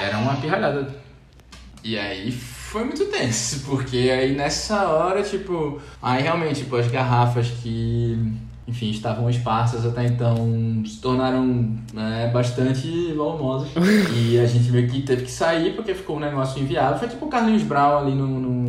Era 0.00 0.18
uma 0.18 0.36
pirralhada. 0.36 0.88
E 1.82 1.98
aí 1.98 2.30
foi 2.30 2.84
muito 2.84 3.04
tenso, 3.06 3.60
porque 3.66 3.96
aí 3.96 4.34
nessa 4.34 4.88
hora, 4.88 5.22
tipo, 5.22 5.80
aí 6.02 6.22
realmente, 6.22 6.60
tipo, 6.60 6.76
as 6.76 6.88
garrafas 6.88 7.48
que, 7.48 8.16
enfim, 8.66 8.90
estavam 8.90 9.28
esparsas 9.30 9.86
até 9.86 10.04
então 10.06 10.36
se 10.86 11.00
tornaram 11.00 11.76
né, 11.92 12.30
bastante 12.32 13.12
volumosas. 13.14 13.68
e 14.14 14.38
a 14.38 14.46
gente 14.46 14.70
meio 14.70 14.88
que 14.88 15.02
teve 15.02 15.24
que 15.24 15.30
sair 15.30 15.74
porque 15.74 15.94
ficou 15.94 16.16
um 16.16 16.20
negócio 16.20 16.60
inviável. 16.60 16.98
Foi 16.98 17.08
tipo 17.08 17.26
o 17.26 17.28
Carlinhos 17.28 17.62
Brown 17.62 17.98
ali 17.98 18.14
no. 18.14 18.26
no, 18.26 18.67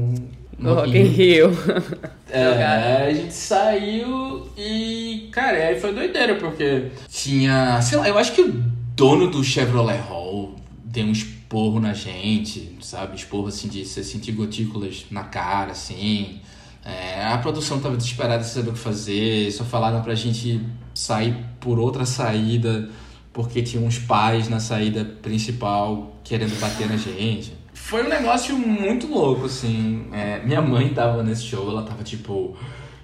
No 0.59 0.75
Rock 0.75 0.97
in 0.97 1.03
Rio. 1.03 1.51
é, 2.29 3.07
a 3.07 3.13
gente 3.13 3.33
saiu 3.33 4.47
e, 4.57 5.29
cara, 5.31 5.57
aí 5.57 5.79
foi 5.79 5.93
doideira, 5.93 6.35
porque 6.35 6.91
tinha, 7.07 7.81
sei 7.81 7.97
lá, 7.97 8.09
eu 8.09 8.17
acho 8.17 8.33
que 8.33 8.41
o 8.41 8.51
dono 8.95 9.31
do 9.31 9.43
Chevrolet 9.43 9.99
Hall 9.99 10.55
deu 10.83 11.05
um 11.05 11.11
esporro 11.11 11.79
na 11.79 11.93
gente, 11.93 12.77
sabe? 12.81 13.15
Esporro 13.15 13.47
assim 13.47 13.69
de 13.69 13.85
você 13.85 14.03
sentir 14.03 14.33
gotículas 14.33 15.05
na 15.09 15.23
cara, 15.23 15.71
assim. 15.71 16.41
É, 16.83 17.23
a 17.25 17.37
produção 17.37 17.79
tava 17.79 17.95
desesperada 17.95 18.43
sem 18.43 18.55
saber 18.55 18.69
o 18.69 18.73
que 18.73 18.79
fazer, 18.79 19.51
só 19.51 19.63
falaram 19.63 20.01
pra 20.01 20.15
gente 20.15 20.61
sair 20.93 21.35
por 21.59 21.79
outra 21.79 22.05
saída, 22.05 22.89
porque 23.31 23.61
tinha 23.61 23.81
uns 23.81 23.97
pais 23.97 24.49
na 24.49 24.59
saída 24.59 25.05
principal 25.21 26.15
querendo 26.23 26.59
bater 26.59 26.89
na 26.89 26.97
gente. 26.97 27.53
Foi 27.89 28.05
um 28.05 28.08
negócio 28.08 28.55
muito 28.55 29.08
louco, 29.08 29.48
assim. 29.48 30.05
É, 30.12 30.39
minha 30.46 30.62
mãe 30.62 30.93
tava 30.93 31.24
nesse 31.24 31.41
show, 31.46 31.67
ela 31.67 31.81
tava 31.81 32.03
tipo. 32.03 32.55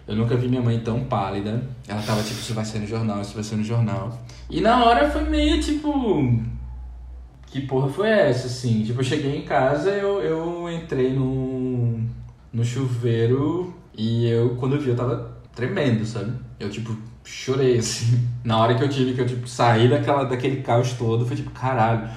Eu 0.08 0.16
nunca 0.16 0.38
vi 0.38 0.48
minha 0.48 0.62
mãe 0.62 0.80
tão 0.80 1.06
pálida. 1.06 1.68
Ela 1.88 2.04
tava 2.04 2.22
tipo, 2.22 2.40
isso 2.40 2.54
vai 2.54 2.64
ser 2.64 2.78
no 2.78 2.86
jornal, 2.86 3.20
isso 3.20 3.34
vai 3.34 3.44
ser 3.44 3.56
no 3.56 3.64
jornal. 3.64 4.24
E 4.48 4.62
na 4.62 4.86
hora 4.86 5.10
foi 5.10 5.24
meio 5.24 5.60
tipo. 5.60 6.40
Que 7.48 7.62
porra 7.62 7.90
foi 7.90 8.10
essa, 8.10 8.46
assim? 8.46 8.84
Tipo, 8.84 9.00
eu 9.00 9.04
cheguei 9.04 9.36
em 9.36 9.42
casa, 9.42 9.90
eu, 9.90 10.22
eu 10.22 10.72
entrei 10.72 11.14
no, 11.14 12.00
no 12.54 12.64
chuveiro 12.64 13.74
e 13.98 14.28
eu, 14.28 14.56
quando 14.58 14.76
eu 14.76 14.82
vi, 14.82 14.90
eu 14.90 14.96
tava 14.96 15.36
tremendo, 15.56 16.06
sabe? 16.06 16.32
Eu, 16.60 16.70
tipo, 16.70 16.96
chorei, 17.24 17.80
assim. 17.80 18.24
Na 18.46 18.60
hora 18.60 18.76
que 18.76 18.84
eu 18.84 18.90
tive 18.90 19.16
que 19.16 19.22
eu, 19.22 19.26
tipo, 19.26 19.48
saí 19.48 19.90
daquela, 19.90 20.26
daquele 20.26 20.62
caos 20.62 20.94
todo, 20.94 21.26
foi 21.26 21.38
tipo, 21.38 21.50
caralho. 21.50 22.08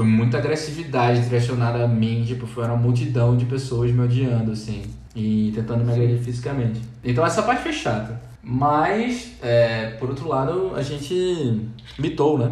Foi 0.00 0.08
muita 0.08 0.38
agressividade 0.38 1.20
direcionada 1.20 1.84
a 1.84 1.86
mim, 1.86 2.24
tipo, 2.26 2.46
foi 2.46 2.64
uma 2.64 2.74
multidão 2.74 3.36
de 3.36 3.44
pessoas 3.44 3.90
me 3.90 4.00
odiando, 4.02 4.50
assim. 4.52 4.80
E 5.14 5.52
tentando 5.54 5.84
me 5.84 5.92
agredir 5.92 6.16
fisicamente. 6.22 6.80
Então 7.04 7.22
essa 7.22 7.42
parte 7.42 7.64
foi 7.64 7.72
chata. 7.74 8.18
Mas, 8.42 9.32
é, 9.42 9.88
por 10.00 10.08
outro 10.08 10.26
lado, 10.26 10.72
a 10.74 10.80
gente 10.80 11.60
mitou, 11.98 12.38
né? 12.38 12.50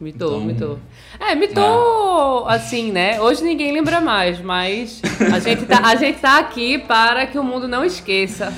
Mitou, 0.00 0.36
Então- 0.36 0.44
mitou. 0.46 0.78
É, 1.18 1.34
mitou, 1.34 2.46
assim, 2.46 2.92
né? 2.92 3.20
Hoje 3.20 3.42
ninguém 3.42 3.72
lembra 3.72 4.00
mais, 4.00 4.40
mas 4.40 5.02
a 5.34 5.40
gente, 5.40 5.64
tá, 5.66 5.80
a 5.84 5.96
gente 5.96 6.20
tá 6.20 6.38
aqui 6.38 6.78
para 6.78 7.26
que 7.26 7.36
o 7.36 7.42
mundo 7.42 7.66
não 7.66 7.84
esqueça. 7.84 8.52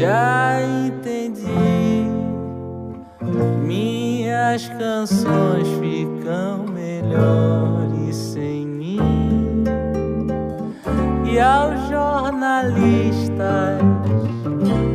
Já 0.00 0.62
entendi. 0.62 1.44
Minhas 3.62 4.66
canções 4.70 5.68
ficam 5.78 6.64
melhores 6.72 8.16
sem 8.16 8.66
mim. 8.66 9.64
E 11.30 11.38
aos 11.38 11.88
jornalistas 11.88 13.78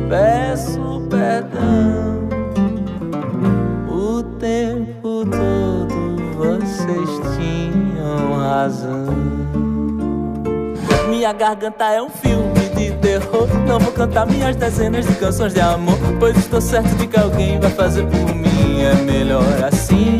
peço 0.08 1.02
perdão. 1.08 2.26
O 3.88 4.24
tempo 4.40 5.24
todo 5.24 6.16
vocês 6.36 7.10
tinham 7.36 8.40
razão. 8.40 9.06
Minha 11.08 11.32
garganta 11.32 11.92
é 11.92 12.02
um 12.02 12.10
filme 12.10 12.55
Não 13.66 13.78
vou 13.78 13.92
cantar 13.92 14.26
minhas 14.26 14.56
dezenas 14.56 15.06
de 15.06 15.14
canções 15.14 15.52
de 15.52 15.60
amor. 15.60 15.98
Pois 16.18 16.36
estou 16.36 16.60
certo 16.60 16.94
de 16.96 17.06
que 17.06 17.18
alguém 17.18 17.58
vai 17.60 17.70
fazer 17.70 18.04
por 18.04 18.34
mim. 18.34 18.82
É 18.82 18.94
melhor 18.94 19.42
assim. 19.70 20.18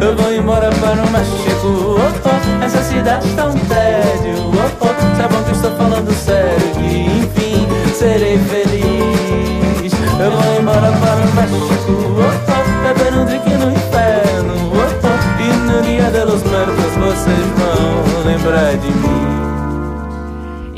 Eu 0.00 0.16
vou 0.16 0.32
embora 0.32 0.70
para 0.70 1.02
o 1.02 1.10
México. 1.10 1.66
Oh, 1.66 2.28
oh, 2.28 2.64
essa 2.64 2.82
cidade 2.82 3.28
tá 3.34 3.46
um 3.46 3.52
tédio. 3.52 4.44
Oh, 4.46 4.84
oh, 4.84 5.16
saibam 5.16 5.42
que 5.44 5.52
estou 5.52 5.70
falando 5.72 6.12
sério. 6.14 6.74
Que 6.74 6.96
enfim 7.18 7.66
serei 7.94 8.38
feliz. 8.38 9.92
Eu 10.20 10.30
vou 10.30 10.60
embora 10.60 10.92
para 10.92 11.16
o 11.16 11.34
México. 11.34 11.92
Oh, 12.16 12.30
oh, 12.48 12.94
beber 12.94 13.18
um 13.18 13.24
drink 13.24 13.50
no 13.50 13.72
inferno. 13.72 14.54
Oh, 14.72 15.06
oh, 15.06 15.42
e 15.42 15.52
no 15.70 15.82
dia 15.82 16.10
de 16.10 16.24
los 16.24 16.42
muertos 16.44 16.94
vocês 16.96 17.46
vão 17.56 18.24
lembrar 18.24 18.76
de 18.76 18.86
mim. 18.86 19.47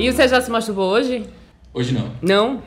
E 0.01 0.11
você 0.13 0.27
já 0.29 0.41
se 0.41 0.51
masturbou 0.51 0.91
hoje? 0.91 1.25
Hoje 1.75 1.93
não. 1.95 2.11
Não? 2.23 2.63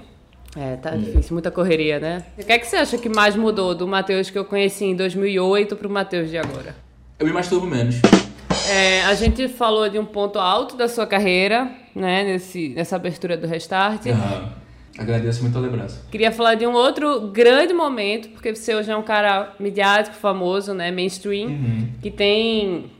É, 0.55 0.75
tá 0.75 0.91
difícil, 0.91 1.33
muita 1.33 1.49
correria, 1.49 1.99
né? 1.99 2.23
O 2.37 2.43
que 2.45 2.51
é 2.51 2.59
que 2.59 2.67
você 2.67 2.75
acha 2.75 2.97
que 2.97 3.09
mais 3.09 3.35
mudou 3.35 3.73
do 3.73 3.87
Matheus 3.87 4.29
que 4.29 4.37
eu 4.37 4.45
conheci 4.45 4.85
em 4.85 4.95
2008 4.95 5.75
pro 5.75 5.89
Matheus 5.89 6.29
de 6.29 6.37
agora? 6.37 6.75
Eu 7.17 7.25
me 7.25 7.33
masturbo 7.33 7.65
menos. 7.65 7.95
É, 8.69 9.01
a 9.05 9.15
gente 9.15 9.47
falou 9.47 9.89
de 9.89 9.97
um 9.97 10.05
ponto 10.05 10.37
alto 10.37 10.77
da 10.77 10.87
sua 10.87 11.07
carreira, 11.07 11.71
né? 11.95 12.23
Nesse, 12.23 12.69
nessa 12.69 12.95
abertura 12.95 13.35
do 13.35 13.47
Restart. 13.47 14.05
Aham. 14.05 14.53
Agradeço 14.95 15.41
muito 15.41 15.57
a 15.57 15.61
lembrança. 15.61 16.05
Queria 16.11 16.31
falar 16.31 16.53
de 16.53 16.67
um 16.67 16.73
outro 16.73 17.31
grande 17.31 17.73
momento, 17.73 18.29
porque 18.29 18.53
você 18.53 18.75
hoje 18.75 18.91
é 18.91 18.95
um 18.95 19.01
cara 19.01 19.55
midiático, 19.59 20.15
famoso, 20.15 20.71
né? 20.75 20.91
Mainstream, 20.91 21.47
Uhum. 21.47 21.87
que 21.99 22.11
tem 22.11 22.91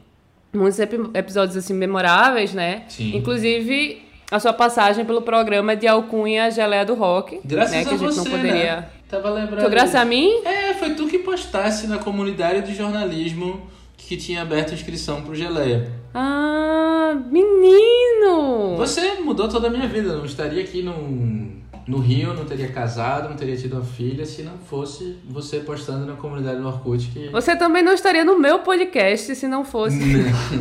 muitos 0.52 0.80
epi- 0.80 1.10
episódios 1.14 1.56
assim 1.56 1.76
memoráveis, 1.76 2.52
né? 2.52 2.82
Sim. 2.90 3.16
Inclusive 3.16 4.02
a 4.34 4.40
sua 4.40 4.52
passagem 4.52 5.06
pelo 5.06 5.22
programa 5.22 5.76
de 5.76 5.86
Alcunha 5.88 6.50
Geleia 6.50 6.84
do 6.84 6.96
Rock, 6.96 7.40
Graças 7.46 7.72
né? 7.72 7.82
a 7.82 7.84
Que 7.84 7.90
a 7.94 7.98
gente 7.98 8.16
você, 8.16 8.18
não 8.30 8.36
poderia. 8.38 8.76
né? 8.78 8.86
Tava 9.08 9.30
lembrando. 9.30 9.70
Graças 9.70 9.94
a 9.94 10.04
mim? 10.04 10.42
É, 10.44 10.74
foi 10.74 10.96
tu 10.96 11.06
que 11.08 11.20
postasse 11.20 11.86
na 11.86 12.00
comunidade 12.00 12.66
de 12.66 12.74
jornalismo 12.76 13.62
que 13.96 14.18
tinha 14.18 14.42
aberto 14.42 14.74
inscrição 14.74 15.22
pro 15.22 15.36
Geleia. 15.36 15.88
Ah, 16.16 17.16
menino! 17.30 18.76
Você 18.78 19.22
mudou 19.22 19.48
toda 19.48 19.68
a 19.68 19.70
minha 19.70 19.88
vida. 19.88 20.18
Não 20.18 20.26
estaria 20.26 20.64
aqui 20.64 20.82
no, 20.82 21.52
no 21.88 22.00
Rio, 22.00 22.34
não 22.34 22.44
teria 22.44 22.70
casado, 22.70 23.30
não 23.30 23.36
teria 23.36 23.56
tido 23.56 23.74
uma 23.76 23.86
filha 23.86 24.26
se 24.26 24.42
não 24.42 24.58
fosse 24.68 25.16
você 25.30 25.60
postando 25.60 26.08
na 26.08 26.14
comunidade 26.14 26.60
do 26.60 26.66
Orkut 26.68 27.08
que. 27.14 27.30
Você 27.30 27.56
também 27.56 27.84
não 27.84 27.94
estaria 27.94 28.26
no 28.26 28.40
meu 28.40 28.60
podcast 28.60 29.36
se 29.36 29.48
não 29.48 29.64
fosse. 29.64 30.00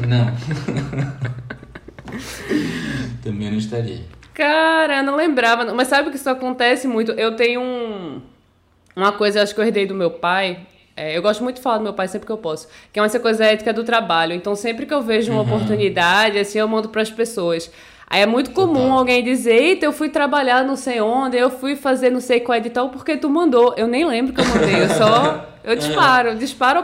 não. 0.07 0.27
Também 3.23 3.51
não 3.51 3.59
estaria. 3.59 4.01
Cara, 4.35 4.99
eu 4.99 5.03
não 5.03 5.17
lembrava. 5.17 5.73
Mas 5.75 5.89
sabe 5.89 6.11
que 6.11 6.17
isso 6.17 6.29
acontece 6.29 6.89
muito? 6.89 7.13
Eu 7.13 7.37
tenho 7.37 7.61
um. 7.61 8.21
Uma 8.95 9.13
coisa, 9.13 9.43
acho 9.43 9.55
que 9.55 9.61
eu 9.61 9.65
herdei 9.65 9.87
do 9.87 9.95
meu 9.95 10.11
pai. 10.11 10.67
É, 10.95 11.17
eu 11.17 11.23
gosto 11.23 11.43
muito 11.43 11.57
de 11.57 11.63
falar 11.63 11.79
do 11.79 11.85
meu 11.85 11.95
pai 11.95 12.07
sempre 12.09 12.27
que 12.27 12.33
eu 12.33 12.37
posso. 12.37 12.69
Que 12.93 13.01
é 13.01 13.03
essa 13.03 13.19
coisa 13.19 13.45
ética 13.45 13.73
do 13.73 13.85
trabalho. 13.85 14.35
Então, 14.35 14.55
sempre 14.55 14.85
que 14.85 14.93
eu 14.93 15.01
vejo 15.01 15.33
uma 15.33 15.43
oportunidade, 15.43 16.39
assim, 16.39 16.59
eu 16.59 16.69
mando 16.69 16.91
pras 16.91 17.11
pessoas. 17.11 17.71
Aí 18.13 18.21
é 18.21 18.27
muito 18.27 18.51
comum 18.51 18.75
Total. 18.75 18.99
alguém 18.99 19.25
dizer, 19.25 19.55
eita, 19.55 19.87
eu 19.87 19.93
fui 19.93 20.11
trabalhar 20.11 20.63
não 20.67 20.77
sei 20.77 21.01
onde, 21.01 21.39
eu 21.39 21.49
fui 21.49 21.75
fazer 21.75 22.11
não 22.11 22.21
sei 22.21 22.41
qual 22.41 22.59
edital 22.59 22.91
porque 22.91 23.17
tu 23.17 23.31
mandou. 23.31 23.75
Eu 23.75 23.87
nem 23.87 24.05
lembro 24.05 24.35
que 24.35 24.41
eu 24.43 24.45
mandei, 24.45 24.83
eu 24.83 24.89
só. 24.91 25.47
Eu 25.65 25.77
disparo, 25.77 26.29
eu 26.29 26.35
disparo 26.35 26.81
a 26.81 26.83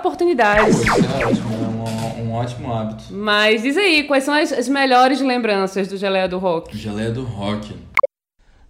um, 2.29 2.33
ótimo 2.33 2.73
hábito. 2.73 3.05
Mas 3.13 3.63
diz 3.63 3.77
aí, 3.77 4.05
quais 4.05 4.25
são 4.25 4.35
as, 4.35 4.53
as 4.53 4.69
melhores 4.69 5.21
lembranças 5.21 5.89
do 5.89 5.97
Geleia 5.97 6.29
do 6.29 6.39
Rock? 6.39 6.77
Geleia 6.77 7.11
do 7.11 7.25
rock. 7.25 7.75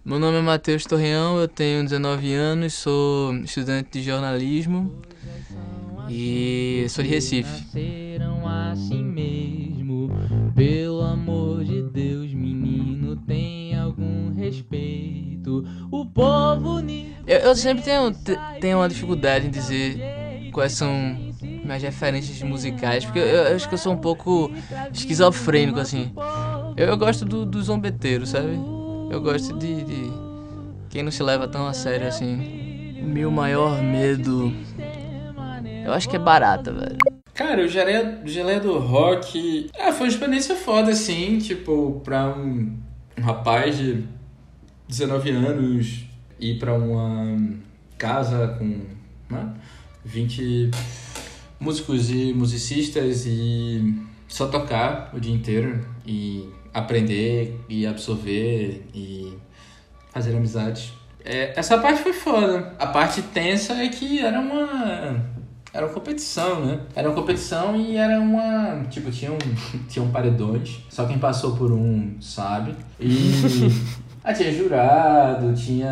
Meu 0.03 0.17
nome 0.17 0.37
é 0.37 0.41
Matheus 0.41 0.85
Torreão, 0.85 1.37
eu 1.39 1.47
tenho 1.47 1.83
19 1.83 2.33
anos, 2.33 2.73
sou 2.73 3.35
estudante 3.37 3.89
de 3.91 4.01
jornalismo 4.03 4.95
e 6.09 6.85
sou 6.89 7.03
de 7.03 7.09
Recife. 7.09 7.63
Serão 7.71 8.47
assim 8.47 9.03
mesmo, 9.03 10.09
pelo 10.55 11.01
amor 11.01 11.63
de 11.63 11.83
Deus, 11.83 12.33
menino, 12.33 13.15
tem 13.17 13.77
algum 13.77 14.33
respeito. 14.33 15.63
O 15.91 16.05
povo. 16.05 16.79
Eu, 17.27 17.39
eu 17.39 17.55
sempre 17.55 17.83
tenho, 17.83 18.11
te- 18.11 18.39
tenho 18.59 18.77
uma 18.79 18.89
dificuldade 18.89 19.45
em 19.47 19.51
dizer 19.51 20.49
quais 20.51 20.71
são 20.71 21.28
minhas 21.69 21.83
referências 21.83 22.41
musicais, 22.41 23.05
porque 23.05 23.19
eu, 23.19 23.25
eu 23.25 23.55
acho 23.55 23.69
que 23.69 23.75
eu 23.75 23.77
sou 23.77 23.93
um 23.93 23.97
pouco 23.97 24.51
esquizofrênico, 24.91 25.79
assim. 25.79 26.11
Eu, 26.75 26.87
eu 26.87 26.97
gosto 26.97 27.23
do, 27.23 27.45
do 27.45 27.61
zombeteiro, 27.61 28.25
sabe? 28.25 28.55
Eu 29.11 29.21
gosto 29.21 29.55
de, 29.57 29.83
de 29.83 30.11
quem 30.89 31.03
não 31.03 31.11
se 31.11 31.21
leva 31.21 31.47
tão 31.47 31.67
a 31.67 31.73
sério 31.73 32.07
assim. 32.07 32.99
Meu 33.03 33.29
maior 33.29 33.81
medo. 33.83 34.51
Eu 35.85 35.93
acho 35.93 36.09
que 36.09 36.15
é 36.15 36.19
barata, 36.19 36.73
velho. 36.73 36.97
Cara, 37.35 37.63
o 37.63 37.67
Geleia, 37.67 38.19
Geleia 38.25 38.59
do 38.59 38.77
Rock. 38.79 39.69
Ah, 39.79 39.91
foi 39.91 40.07
uma 40.07 40.13
experiência 40.13 40.55
foda, 40.55 40.91
assim, 40.91 41.37
tipo, 41.37 42.01
pra 42.03 42.27
um, 42.35 42.77
um 43.17 43.21
rapaz 43.21 43.77
de 43.77 44.03
19 44.87 45.29
anos 45.29 46.03
ir 46.39 46.57
pra 46.57 46.73
uma 46.73 47.37
casa 47.97 48.55
com 48.57 48.81
né, 49.29 49.53
20 50.03 50.71
músicos 51.59 52.09
e 52.09 52.33
musicistas 52.33 53.25
e 53.25 53.93
só 54.27 54.47
tocar 54.47 55.11
o 55.13 55.19
dia 55.19 55.33
inteiro 55.33 55.85
e 56.05 56.49
aprender 56.73 57.59
e 57.67 57.85
absorver 57.85 58.85
e 58.93 59.33
fazer 60.11 60.35
amizades. 60.35 60.93
É, 61.23 61.53
essa 61.59 61.77
parte 61.77 62.01
foi 62.01 62.13
foda. 62.13 62.73
A 62.79 62.87
parte 62.87 63.21
tensa 63.21 63.73
é 63.73 63.89
que 63.89 64.19
era 64.19 64.39
uma. 64.39 65.39
Era 65.71 65.85
uma 65.85 65.93
competição, 65.93 66.65
né? 66.65 66.79
Era 66.95 67.09
uma 67.09 67.15
competição 67.15 67.75
e 67.75 67.97
era 67.97 68.19
uma. 68.19 68.85
Tipo, 68.89 69.11
tinham, 69.11 69.37
tinham 69.87 70.09
paredões. 70.09 70.79
Só 70.89 71.05
quem 71.05 71.19
passou 71.19 71.55
por 71.55 71.71
um 71.71 72.15
sabe. 72.21 72.75
E. 72.99 73.09
Ah, 74.29 74.33
tinha 74.33 74.51
jurado, 74.53 75.55
tinha 75.55 75.89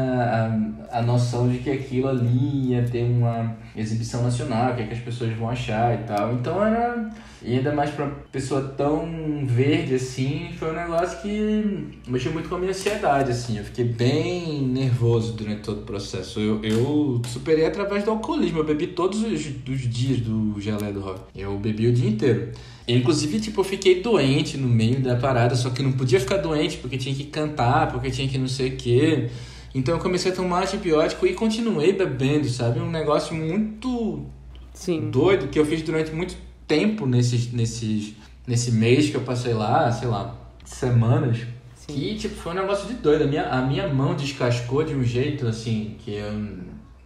a, 0.91 0.99
a 0.99 1.01
noção 1.01 1.49
de 1.49 1.57
que 1.57 1.71
aquilo 1.71 2.07
ali 2.07 2.69
ia 2.69 2.83
ter 2.83 3.01
uma 3.01 3.57
exibição 3.75 4.21
nacional, 4.21 4.73
o 4.73 4.75
que, 4.75 4.83
é 4.83 4.85
que 4.85 4.93
as 4.93 4.99
pessoas 4.99 5.33
vão 5.33 5.49
achar 5.49 5.95
e 5.95 6.03
tal. 6.03 6.33
Então 6.33 6.63
era. 6.63 7.09
E 7.41 7.57
ainda 7.57 7.71
mais 7.71 7.89
pra 7.89 8.05
pessoa 8.31 8.61
tão 8.77 9.43
verde 9.43 9.95
assim, 9.95 10.51
foi 10.59 10.69
um 10.69 10.75
negócio 10.75 11.19
que 11.19 11.89
mexeu 12.07 12.31
muito 12.31 12.47
com 12.47 12.55
a 12.55 12.59
minha 12.59 12.69
ansiedade, 12.69 13.31
assim. 13.31 13.57
Eu 13.57 13.63
fiquei 13.63 13.85
bem 13.85 14.61
nervoso 14.67 15.33
durante 15.33 15.61
todo 15.61 15.81
o 15.81 15.85
processo. 15.85 16.39
Eu, 16.39 16.63
eu 16.63 17.19
superei 17.25 17.65
através 17.65 18.03
do 18.03 18.11
alcoolismo. 18.11 18.59
Eu 18.59 18.65
bebi 18.65 18.85
todos 18.85 19.23
os, 19.23 19.47
os 19.67 19.81
dias 19.89 20.19
do 20.19 20.61
Gelé 20.61 20.91
do 20.91 20.99
Rock. 20.99 21.21
Eu 21.35 21.57
bebi 21.57 21.87
o 21.87 21.93
dia 21.93 22.07
inteiro. 22.07 22.51
Inclusive, 22.87 23.41
tipo, 23.41 23.59
eu 23.59 23.65
fiquei 23.65 24.01
doente 24.01 24.57
no 24.57 24.67
meio 24.67 25.01
da 25.01 25.17
parada, 25.17 25.55
só 25.55 25.69
que 25.69 25.83
não 25.83 25.91
podia 25.91 26.19
ficar 26.19 26.37
doente 26.37 26.77
porque 26.77 26.97
tinha 26.97 27.13
que 27.13 27.25
cantar, 27.25 27.91
porque 27.91 28.09
tinha 28.09 28.27
que 28.29 28.37
não 28.37 28.47
sei 28.47 28.69
o 28.69 28.77
quê. 28.77 29.29
Então 29.75 29.95
eu 29.95 29.99
comecei 29.99 30.31
a 30.31 30.35
tomar 30.35 30.63
antibiótico 30.63 31.27
e 31.27 31.33
continuei 31.33 31.91
bebendo, 31.91 32.47
sabe? 32.47 32.79
Um 32.79 32.89
negócio 32.89 33.35
muito 33.35 34.25
Sim. 34.73 35.11
doido 35.11 35.49
que 35.49 35.59
eu 35.59 35.65
fiz 35.65 35.81
durante 35.81 36.11
muito 36.11 36.37
tempo 36.65 37.05
nesses, 37.05 37.51
nesses, 37.51 38.13
nesse 38.47 38.71
mês 38.71 39.09
que 39.09 39.15
eu 39.15 39.21
passei 39.21 39.53
lá, 39.53 39.91
sei 39.91 40.07
lá, 40.07 40.35
semanas. 40.63 41.39
Que, 41.87 42.15
tipo, 42.15 42.35
foi 42.35 42.53
um 42.53 42.55
negócio 42.55 42.87
de 42.87 42.95
doido. 42.95 43.23
A 43.23 43.27
minha, 43.27 43.49
a 43.49 43.61
minha 43.61 43.87
mão 43.87 44.15
descascou 44.15 44.83
de 44.83 44.93
um 44.93 45.03
jeito, 45.03 45.47
assim, 45.47 45.95
que 45.99 46.11
eu 46.11 46.33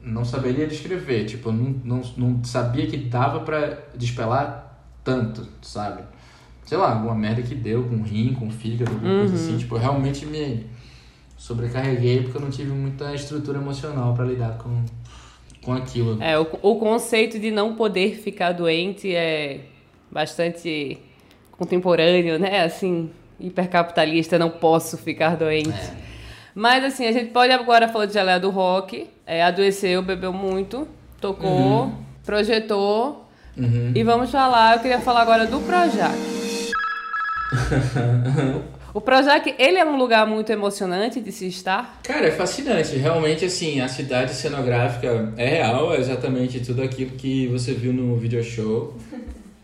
não 0.01 0.25
saberia 0.25 0.65
descrever. 0.67 1.25
Tipo, 1.25 1.49
eu 1.49 1.53
não, 1.53 1.75
não, 1.83 2.01
não 2.17 2.43
sabia 2.43 2.87
que 2.87 2.97
dava 2.97 3.41
pra 3.41 3.79
despelar 3.95 4.70
tanto, 5.03 5.47
sabe? 5.61 6.03
Sei 6.65 6.77
lá, 6.77 6.93
alguma 6.93 7.15
merda 7.15 7.41
que 7.41 7.55
deu 7.55 7.83
com 7.83 7.95
o 7.95 8.03
rim, 8.03 8.33
com 8.33 8.47
o 8.47 8.51
fígado, 8.51 8.91
alguma 8.91 9.19
coisa 9.19 9.35
assim. 9.35 9.57
Tipo, 9.57 9.75
eu 9.75 9.79
realmente 9.79 10.25
me 10.25 10.65
sobrecarreguei 11.37 12.21
porque 12.21 12.37
eu 12.37 12.41
não 12.41 12.49
tive 12.49 12.71
muita 12.71 13.13
estrutura 13.13 13.57
emocional 13.57 14.13
pra 14.13 14.23
lidar 14.23 14.57
com, 14.57 14.83
com 15.63 15.73
aquilo. 15.73 16.21
É, 16.21 16.39
o, 16.39 16.47
o 16.61 16.75
conceito 16.75 17.39
de 17.39 17.51
não 17.51 17.75
poder 17.75 18.15
ficar 18.15 18.51
doente 18.51 19.13
é 19.13 19.61
bastante 20.09 20.97
contemporâneo, 21.51 22.39
né? 22.39 22.63
Assim, 22.63 23.09
hipercapitalista, 23.39 24.37
não 24.37 24.49
posso 24.49 24.97
ficar 24.97 25.35
doente. 25.35 25.91
Mas 26.53 26.83
assim, 26.83 27.05
a 27.05 27.11
gente 27.11 27.31
pode 27.31 27.51
agora 27.51 27.87
falar 27.87 28.05
de 28.05 28.13
geleia 28.13 28.39
do 28.39 28.49
rock. 28.49 29.07
É, 29.25 29.43
adoeceu, 29.43 30.01
bebeu 30.01 30.33
muito, 30.33 30.87
tocou, 31.19 31.91
projetou. 32.25 33.29
Uhum. 33.57 33.91
E 33.93 34.03
vamos 34.03 34.31
falar, 34.31 34.75
eu 34.75 34.79
queria 34.79 34.99
falar 34.99 35.21
agora 35.21 35.45
do 35.45 35.59
Projac. 35.59 36.15
o 38.93 39.01
Projac, 39.01 39.53
ele 39.59 39.77
é 39.77 39.85
um 39.85 39.97
lugar 39.97 40.25
muito 40.25 40.51
emocionante 40.51 41.19
de 41.19 41.31
se 41.31 41.47
estar. 41.47 41.99
Cara, 42.03 42.27
é 42.27 42.31
fascinante. 42.31 42.95
Realmente, 42.95 43.45
assim, 43.45 43.81
a 43.81 43.87
cidade 43.87 44.33
cenográfica 44.33 45.33
é 45.37 45.45
real, 45.45 45.93
é 45.93 45.99
exatamente 45.99 46.61
tudo 46.61 46.81
aquilo 46.81 47.11
que 47.11 47.47
você 47.47 47.73
viu 47.73 47.91
no 47.91 48.15
video 48.15 48.43
show. 48.43 48.95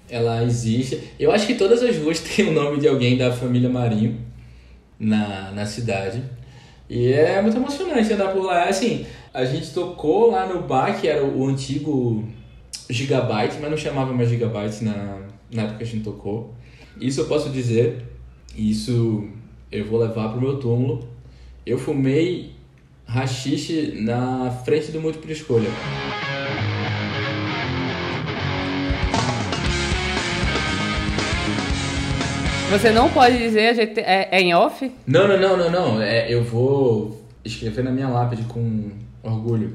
Ela 0.09 0.43
existe. 0.43 1.11
Eu 1.19 1.31
acho 1.31 1.47
que 1.47 1.55
todas 1.55 1.81
as 1.81 1.97
ruas 1.97 2.19
têm 2.21 2.49
o 2.49 2.53
nome 2.53 2.79
de 2.79 2.87
alguém 2.87 3.17
da 3.17 3.31
família 3.31 3.69
Marinho 3.69 4.19
na, 4.99 5.51
na 5.51 5.65
cidade. 5.65 6.21
E 6.89 7.11
é 7.11 7.41
muito 7.41 7.57
emocionante 7.57 8.11
andar 8.13 8.29
por 8.29 8.43
lá. 8.43 8.65
Assim, 8.65 9.05
a 9.33 9.43
gente 9.43 9.73
tocou 9.73 10.31
lá 10.31 10.45
no 10.45 10.61
bar, 10.61 10.99
que 10.99 11.07
era 11.07 11.23
o 11.23 11.45
antigo 11.47 12.25
Gigabyte, 12.89 13.57
mas 13.59 13.69
não 13.69 13.77
chamava 13.77 14.13
mais 14.13 14.29
Gigabyte 14.29 14.83
na, 14.83 15.19
na 15.51 15.63
época 15.63 15.77
que 15.77 15.83
a 15.83 15.87
gente 15.87 16.03
tocou. 16.03 16.53
Isso 16.99 17.21
eu 17.21 17.25
posso 17.25 17.49
dizer, 17.49 18.03
isso 18.55 19.27
eu 19.71 19.85
vou 19.85 19.99
levar 19.99 20.29
pro 20.29 20.41
meu 20.41 20.57
túmulo. 20.57 21.07
Eu 21.65 21.77
fumei 21.77 22.51
rachixe 23.05 23.93
na 24.01 24.49
frente 24.65 24.91
do 24.91 25.01
múltiplo 25.01 25.31
escolha. 25.31 25.69
Você 32.69 32.91
não 32.91 33.09
pode 33.09 33.37
dizer, 33.37 33.69
a 33.69 33.73
gente, 33.73 33.99
é, 33.99 34.27
é 34.29 34.41
em 34.41 34.53
off? 34.53 34.91
Não, 35.05 35.25
não, 35.25 35.39
não, 35.39 35.57
não, 35.57 35.71
não. 35.71 36.01
É, 36.01 36.31
eu 36.31 36.43
vou 36.43 37.25
escrever 37.43 37.81
na 37.83 37.91
minha 37.91 38.09
lápide 38.09 38.43
com 38.43 38.91
orgulho. 39.23 39.73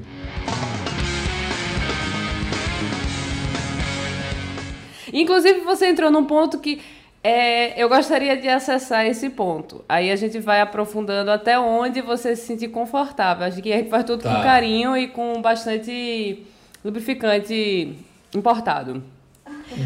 Inclusive, 5.13 5.61
você 5.61 5.87
entrou 5.87 6.09
num 6.11 6.25
ponto 6.25 6.59
que 6.59 6.81
é, 7.23 7.81
eu 7.81 7.87
gostaria 7.87 8.35
de 8.35 8.49
acessar 8.49 9.05
esse 9.05 9.29
ponto. 9.29 9.83
Aí 9.87 10.11
a 10.11 10.15
gente 10.15 10.39
vai 10.39 10.59
aprofundando 10.59 11.31
até 11.31 11.57
onde 11.57 12.01
você 12.01 12.35
se 12.35 12.45
sentir 12.47 12.67
confortável. 12.67 13.45
Acho 13.47 13.61
que 13.61 13.71
a 13.71 13.77
gente 13.77 13.89
faz 13.89 14.03
tudo 14.03 14.23
Tá. 14.23 14.35
com 14.35 14.41
carinho 14.43 14.97
e 14.97 15.07
com 15.07 15.41
bastante 15.41 16.43
lubrificante 16.83 17.95
importado. 18.35 19.01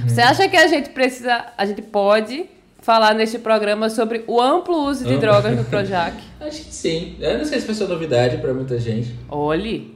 Você 0.08 0.22
acha 0.22 0.50
que 0.50 0.58
a 0.58 0.68
gente 0.68 0.90
precisa, 0.90 1.46
a 1.58 1.66
gente 1.66 1.82
pode 1.84 2.46
falar 2.80 3.13
neste 3.13 3.38
programa 3.38 3.90
sobre 3.90 4.24
o 4.28 4.42
amplo 4.42 4.76
uso 4.86 5.04
de 5.04 5.10
Amplo. 5.13 5.22
drogas 5.22 5.56
no 5.56 5.63
Projac? 5.66 6.16
Acho 6.42 6.63
que 6.66 6.74
sim. 6.74 7.16
Eu 7.20 7.38
não 7.38 7.46
sei 7.46 7.60
se 7.60 7.66
vai 7.68 7.76
ser 7.76 7.88
novidade 7.88 8.38
pra 8.38 8.54
muita 8.54 8.80
gente. 8.80 9.13
Olhe, 9.30 9.94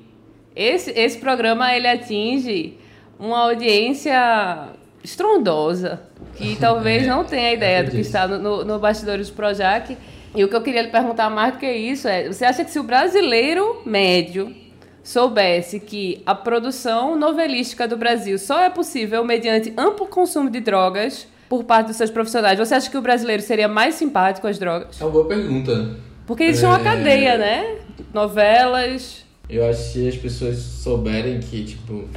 esse, 0.56 0.92
esse 0.92 1.18
programa 1.18 1.74
ele 1.76 1.88
atinge 1.88 2.78
uma 3.20 3.40
audiência 3.40 4.70
estrondosa, 5.04 6.02
que 6.36 6.56
talvez 6.58 7.04
É, 7.04 7.08
não 7.08 7.24
tenha 7.24 7.54
ideia 7.54 7.84
do 7.84 7.92
que 7.92 8.00
está 8.00 8.28
no, 8.28 8.64
no, 8.64 8.80
bastidores 8.80 9.30
do 9.30 9.36
Projac. 9.36 9.98
E 10.34 10.44
o 10.44 10.48
que 10.48 10.56
eu 10.56 10.62
queria 10.62 10.82
lhe 10.82 10.88
perguntar 10.90 11.30
mais 11.30 11.54
do 11.54 11.60
que 11.60 11.70
isso 11.72 12.08
é, 12.08 12.28
você 12.28 12.46
acha 12.46 12.64
que 12.64 12.72
se 12.72 12.80
o 12.80 12.84
brasileiro 12.84 13.82
médio 13.86 14.56
soubesse 15.04 15.80
que 15.80 16.22
a 16.26 16.34
produção 16.36 17.18
novelística 17.18 17.88
do 17.88 17.98
Brasil 17.98 18.38
só 18.38 18.62
é 18.62 18.70
possível 18.70 19.26
mediante 19.26 19.74
amplo 19.78 20.06
consumo 20.08 20.50
de 20.50 20.60
drogas 20.60 21.28
por 21.50 21.64
parte 21.66 21.88
dos 21.88 21.98
seus 21.98 22.10
profissionais, 22.10 22.58
você 22.58 22.76
acha 22.76 22.90
que 22.90 22.98
o 22.98 23.02
brasileiro 23.02 23.42
seria 23.42 23.68
mais 23.68 23.96
simpático 23.96 24.48
às 24.48 24.58
drogas? 24.58 25.02
É 25.02 25.04
uma 25.04 25.12
boa 25.12 25.26
pergunta. 25.28 25.98
Porque 26.26 26.44
existe 26.44 26.66
uma 26.66 26.80
É. 26.80 26.84
cadeia, 26.84 27.38
né? 27.38 27.78
Novelas, 28.14 29.26
Eu 29.50 29.68
acho 29.70 29.80
que 29.80 29.90
se 29.90 30.08
as 30.08 30.16
pessoas 30.16 30.58
souberem 30.60 31.42
que, 31.42 31.66
tipo, 31.66 32.08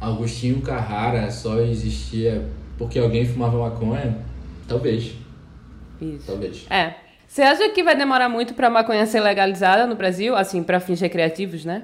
Agostinho 0.00 0.60
Carrara 0.60 1.30
só 1.30 1.58
existia 1.60 2.44
porque 2.76 2.98
alguém 2.98 3.24
fumava 3.26 3.58
maconha, 3.58 4.18
talvez. 4.68 5.12
Isso. 6.00 6.24
Talvez. 6.26 6.66
É. 6.70 6.94
Você 7.26 7.42
acha 7.42 7.68
que 7.70 7.82
vai 7.82 7.96
demorar 7.96 8.28
muito 8.28 8.54
pra 8.54 8.70
maconha 8.70 9.04
ser 9.04 9.20
legalizada 9.20 9.86
no 9.86 9.94
Brasil? 9.96 10.34
Assim, 10.34 10.62
pra 10.62 10.80
fins 10.80 11.00
recreativos, 11.00 11.64
né? 11.64 11.82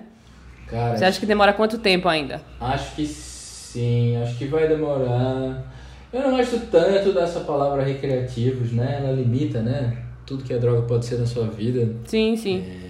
Cara, 0.69 0.97
Você 0.97 1.05
acha 1.05 1.21
que 1.21 1.27
demora 1.27 1.53
quanto 1.53 1.79
tempo 1.79 2.09
ainda? 2.09 2.41
acho 2.61 2.95
que 2.95 3.07
sim, 3.07 4.17
acho 4.23 4.39
que 4.39 4.47
vai 4.47 4.67
demorar. 4.69 5.63
Eu 6.13 6.23
não 6.23 6.37
gosto 6.37 6.59
tanto 6.71 7.13
dessa 7.13 7.41
palavra 7.41 7.83
recreativos, 7.83 8.73
né? 8.73 9.01
Ela 9.03 9.13
limita, 9.13 9.61
né? 9.61 9.99
Tudo 10.25 10.45
que 10.45 10.55
a 10.55 10.59
droga 10.59 10.83
pode 10.83 11.05
ser 11.05 11.19
na 11.19 11.27
sua 11.27 11.49
vida. 11.49 11.93
Sim, 12.07 12.37
sim. 12.37 12.65
É 12.65 12.84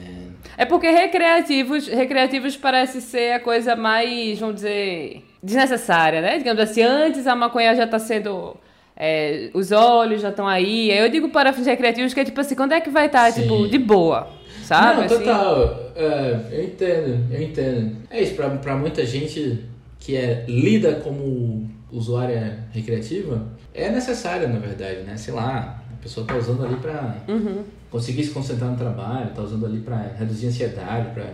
porque 0.64 0.88
recreativos, 0.90 1.88
recreativos 1.88 2.56
parece 2.56 3.00
ser 3.00 3.32
a 3.32 3.40
coisa 3.40 3.74
mais, 3.74 4.38
vamos 4.38 4.56
dizer, 4.56 5.24
desnecessária, 5.42 6.20
né? 6.20 6.38
Digamos 6.38 6.62
assim, 6.62 6.82
antes 6.82 7.26
a 7.26 7.34
maconha 7.34 7.74
já 7.74 7.86
tá 7.86 7.98
sendo. 7.98 8.56
é, 8.96 9.50
os 9.54 9.72
olhos 9.72 10.20
já 10.22 10.28
estão 10.28 10.46
aí. 10.46 10.92
Aí 10.92 10.98
eu 10.98 11.08
digo 11.08 11.28
para 11.30 11.52
fins 11.52 11.66
recreativos 11.66 12.14
que 12.14 12.20
é 12.20 12.24
tipo 12.24 12.40
assim, 12.40 12.54
quando 12.54 12.72
é 12.72 12.80
que 12.80 12.90
vai 12.90 13.06
estar, 13.06 13.32
Sim. 13.32 13.42
tipo, 13.42 13.66
de 13.68 13.78
boa? 13.78 14.28
Sabe? 14.62 14.98
Não, 14.98 15.04
assim? 15.06 15.18
total. 15.18 15.92
É, 15.96 16.36
eu 16.52 16.64
entendo, 16.64 17.26
eu 17.34 17.42
entendo. 17.42 17.96
É 18.10 18.22
isso, 18.22 18.34
pra, 18.34 18.48
pra 18.50 18.76
muita 18.76 19.04
gente 19.04 19.64
que 19.98 20.16
é 20.16 20.44
lida 20.48 20.94
como 20.96 21.68
usuária 21.90 22.58
recreativa, 22.72 23.46
é 23.74 23.90
necessário, 23.90 24.48
na 24.48 24.58
verdade, 24.58 25.00
né? 25.00 25.16
Sei 25.16 25.32
lá, 25.34 25.82
pessoa 26.04 26.26
tá 26.26 26.36
usando 26.36 26.64
ali 26.64 26.76
pra 26.76 27.16
Uhum. 27.26 27.64
conseguir 27.90 28.22
se 28.24 28.30
concentrar 28.30 28.70
no 28.70 28.76
trabalho, 28.76 29.30
tá 29.34 29.42
usando 29.42 29.66
ali 29.66 29.80
pra 29.80 29.96
reduzir 30.16 30.46
a 30.46 30.48
ansiedade, 30.50 31.10
pra 31.14 31.24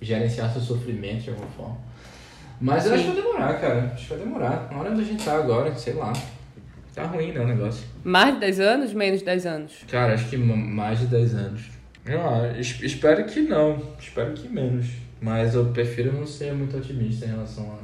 gerenciar 0.00 0.50
seu 0.50 0.60
sofrimento 0.60 1.22
de 1.22 1.30
alguma 1.30 1.48
forma. 1.48 1.76
Mas 2.60 2.86
eu 2.86 2.94
acho 2.94 3.04
que 3.04 3.10
vai 3.10 3.22
demorar, 3.22 3.60
cara. 3.60 3.90
Acho 3.94 4.02
que 4.04 4.14
vai 4.14 4.18
demorar. 4.18 4.68
Na 4.72 4.78
hora 4.78 4.90
onde 4.90 5.02
a 5.02 5.04
gente 5.04 5.24
tá 5.24 5.36
agora, 5.36 5.72
sei 5.74 5.94
lá. 5.94 6.12
Tá 6.94 7.04
ruim, 7.04 7.32
né, 7.32 7.40
o 7.40 7.46
negócio. 7.46 7.84
Mais 8.04 8.34
de 8.34 8.40
10 8.40 8.60
anos, 8.60 8.92
menos 8.94 9.18
de 9.20 9.24
10 9.26 9.46
anos. 9.46 9.72
Cara, 9.90 10.14
acho 10.14 10.28
que 10.28 10.36
ma- 10.36 10.56
mais 10.56 11.00
de 11.00 11.06
10 11.06 11.34
anos. 11.34 11.62
Es- 12.58 12.80
espero 12.82 13.24
que 13.24 13.40
não. 13.40 13.82
Espero 13.98 14.32
que 14.32 14.48
menos. 14.48 14.86
Mas 15.20 15.54
eu 15.54 15.66
prefiro 15.66 16.12
não 16.12 16.26
ser 16.26 16.52
muito 16.52 16.76
otimista 16.76 17.24
em 17.24 17.30
relação 17.30 17.78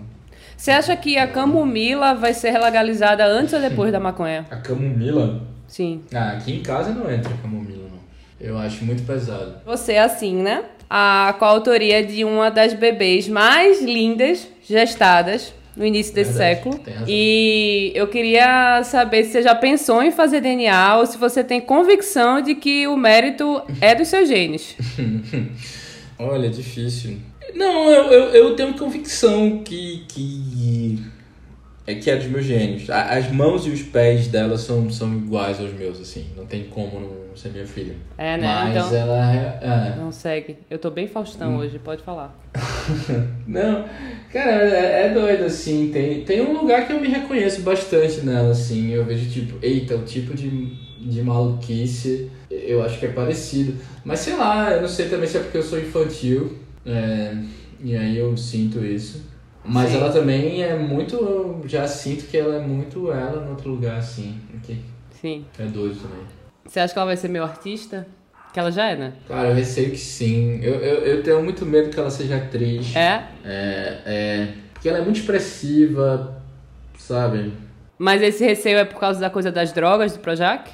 Você 0.56 0.70
acha 0.70 0.94
que 0.96 1.16
a 1.16 1.26
camomila 1.26 2.14
vai 2.14 2.34
ser 2.34 2.56
legalizada 2.58 3.24
antes 3.24 3.52
ou 3.54 3.60
depois 3.60 3.90
da 3.90 3.98
maconha? 3.98 4.46
a, 4.50 4.54
a 4.56 4.58
camomila. 4.60 5.42
Sim. 5.70 6.02
Ah, 6.12 6.32
aqui 6.32 6.52
em 6.52 6.62
casa 6.62 6.92
não 6.92 7.08
entra 7.10 7.32
camomila, 7.40 7.84
não. 7.88 8.00
Eu 8.40 8.58
acho 8.58 8.84
muito 8.84 9.04
pesado. 9.04 9.54
Você 9.64 9.92
é 9.92 10.00
assim, 10.00 10.34
né? 10.34 10.64
A 10.88 11.32
coautoria 11.38 12.04
de 12.04 12.24
uma 12.24 12.50
das 12.50 12.74
bebês 12.74 13.28
mais 13.28 13.80
lindas 13.80 14.48
gestadas 14.68 15.54
no 15.76 15.86
início 15.86 16.12
desse 16.12 16.32
Verdade, 16.32 16.56
século. 16.56 16.80
E 17.06 17.92
eu 17.94 18.08
queria 18.08 18.82
saber 18.82 19.22
se 19.24 19.30
você 19.30 19.42
já 19.42 19.54
pensou 19.54 20.02
em 20.02 20.10
fazer 20.10 20.40
DNA 20.40 20.96
ou 20.96 21.06
se 21.06 21.16
você 21.16 21.44
tem 21.44 21.60
convicção 21.60 22.40
de 22.40 22.56
que 22.56 22.88
o 22.88 22.96
mérito 22.96 23.62
é 23.80 23.94
dos 23.94 24.08
seus 24.08 24.28
genes. 24.28 24.74
Olha, 26.18 26.50
difícil. 26.50 27.18
Não, 27.54 27.88
eu, 27.88 28.04
eu, 28.10 28.24
eu 28.30 28.56
tenho 28.56 28.74
convicção 28.74 29.62
que, 29.64 30.04
que 30.08 31.00
que 31.96 32.10
é 32.10 32.16
dos 32.16 32.26
meus 32.26 32.44
gênios. 32.44 32.88
As 32.90 33.30
mãos 33.30 33.66
e 33.66 33.70
os 33.70 33.82
pés 33.82 34.28
dela 34.28 34.56
são, 34.58 34.90
são 34.90 35.12
iguais 35.16 35.60
aos 35.60 35.72
meus, 35.72 36.00
assim. 36.00 36.26
Não 36.36 36.46
tem 36.46 36.64
como 36.64 37.00
não 37.00 37.36
ser 37.36 37.50
minha 37.50 37.66
filha. 37.66 37.94
É, 38.18 38.36
né? 38.36 38.46
Mas 38.46 38.76
Então- 38.86 38.94
ela 38.96 39.34
é... 39.34 39.58
é. 39.62 39.96
Não 39.96 40.10
segue. 40.12 40.56
Eu 40.68 40.78
tô 40.78 40.90
bem 40.90 41.06
Faustão 41.06 41.56
hoje, 41.56 41.78
pode 41.78 42.02
falar. 42.02 42.38
Não, 43.46 43.84
cara, 44.32 44.50
é, 44.64 45.06
é 45.06 45.14
doido, 45.14 45.44
assim. 45.44 45.90
Tem, 45.92 46.22
tem 46.24 46.40
um 46.40 46.52
lugar 46.60 46.86
que 46.86 46.92
eu 46.92 47.00
me 47.00 47.08
reconheço 47.08 47.62
bastante 47.62 48.20
nela, 48.20 48.50
assim. 48.50 48.90
Eu 48.90 49.04
vejo, 49.04 49.30
tipo, 49.30 49.58
eita, 49.64 49.96
o 49.96 50.02
tipo 50.02 50.34
de, 50.34 50.74
de 51.00 51.22
maluquice 51.22 52.30
eu 52.50 52.82
acho 52.82 52.98
que 52.98 53.06
é 53.06 53.10
parecido. 53.10 53.74
Mas 54.04 54.20
sei 54.20 54.36
lá, 54.36 54.72
eu 54.72 54.80
não 54.82 54.88
sei 54.88 55.08
também 55.08 55.28
se 55.28 55.36
é 55.36 55.40
porque 55.40 55.58
eu 55.58 55.62
sou 55.62 55.78
infantil. 55.78 56.56
é, 56.84 57.34
e 57.82 57.96
aí 57.96 58.18
eu 58.18 58.36
sinto 58.36 58.84
isso. 58.84 59.29
Mas 59.64 59.90
Sim. 59.90 59.98
ela 59.98 60.10
também 60.10 60.62
é 60.62 60.74
muito. 60.76 61.16
Eu 61.16 61.62
já 61.66 61.86
sinto 61.86 62.26
que 62.26 62.36
ela 62.36 62.56
é 62.56 62.60
muito 62.60 63.12
ela 63.12 63.44
no 63.44 63.50
outro 63.50 63.70
lugar, 63.70 63.98
assim. 63.98 64.40
Que 64.62 64.82
Sim. 65.20 65.44
é 65.58 65.64
doido 65.64 66.00
também. 66.00 66.24
Você 66.64 66.80
acha 66.80 66.92
que 66.92 66.98
ela 66.98 67.06
vai 67.06 67.16
ser 67.16 67.28
meu 67.28 67.44
artista? 67.44 68.06
Que 68.52 68.58
ela 68.58 68.72
já 68.72 68.88
é, 68.88 68.96
né? 68.96 69.12
Cara, 69.28 69.48
eu 69.48 69.54
receio 69.54 69.90
que 69.90 69.96
sim. 69.96 70.58
Eu, 70.62 70.74
eu, 70.74 70.98
eu 71.04 71.22
tenho 71.22 71.42
muito 71.42 71.64
medo 71.64 71.90
que 71.90 72.00
ela 72.00 72.10
seja 72.10 72.36
atriz. 72.36 72.94
É? 72.96 73.28
É, 73.44 74.02
é, 74.04 74.48
porque 74.72 74.88
ela 74.88 74.98
é 74.98 75.02
muito 75.02 75.20
expressiva, 75.20 76.42
sabe? 76.98 77.52
Mas 77.96 78.22
esse 78.22 78.44
receio 78.44 78.78
é 78.78 78.84
por 78.84 78.98
causa 78.98 79.20
da 79.20 79.30
coisa 79.30 79.52
das 79.52 79.72
drogas 79.72 80.14
do 80.14 80.20
Projac? 80.20 80.70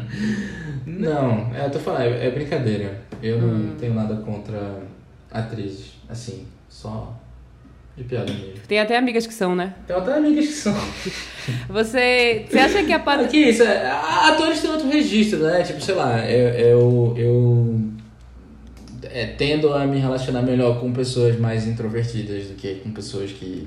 Não, 0.84 1.54
é, 1.54 1.66
eu 1.66 1.70
tô 1.70 1.78
falando, 1.78 2.02
é, 2.02 2.26
é 2.26 2.30
brincadeira. 2.30 3.00
Eu 3.22 3.40
não 3.40 3.76
tenho 3.76 3.94
nada 3.94 4.16
contra 4.16 4.80
atrizes, 5.30 5.92
assim, 6.08 6.46
só 6.68 7.14
de 7.96 8.04
piada 8.04 8.32
mesmo. 8.32 8.54
Tem 8.66 8.78
até 8.80 8.96
amigas 8.96 9.26
que 9.26 9.34
são, 9.34 9.54
né? 9.54 9.74
Tem 9.86 9.94
até 9.96 10.14
amigas 10.14 10.46
que 10.46 10.52
são. 10.52 10.74
Você, 11.68 12.44
você 12.48 12.58
acha 12.58 12.84
que 12.84 12.92
a 12.92 12.98
pat... 13.00 13.26
que 13.28 13.36
isso, 13.36 13.62
é, 13.64 13.90
atores 13.90 14.60
têm 14.60 14.70
outro 14.70 14.88
registro, 14.88 15.40
né? 15.40 15.62
Tipo, 15.62 15.80
sei 15.80 15.94
lá, 15.94 16.24
eu, 16.30 16.48
eu, 16.50 17.14
eu 17.16 17.80
é, 19.10 19.26
tendo 19.26 19.72
a 19.72 19.84
me 19.86 19.98
relacionar 19.98 20.42
melhor 20.42 20.78
com 20.78 20.92
pessoas 20.92 21.36
mais 21.40 21.66
introvertidas 21.66 22.46
do 22.46 22.54
que 22.54 22.76
com 22.76 22.92
pessoas 22.92 23.32
que 23.32 23.66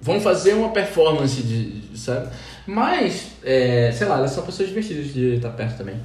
vão 0.00 0.20
fazer 0.20 0.54
uma 0.54 0.70
performance, 0.70 1.42
de- 1.42 1.96
sabe? 1.98 2.28
Mas, 2.66 3.28
é, 3.42 3.90
sei 3.92 4.06
lá, 4.06 4.18
elas 4.18 4.32
são 4.32 4.44
pessoas 4.44 4.68
divertidas 4.68 5.14
de 5.14 5.36
estar 5.36 5.50
perto 5.50 5.78
também. 5.78 5.96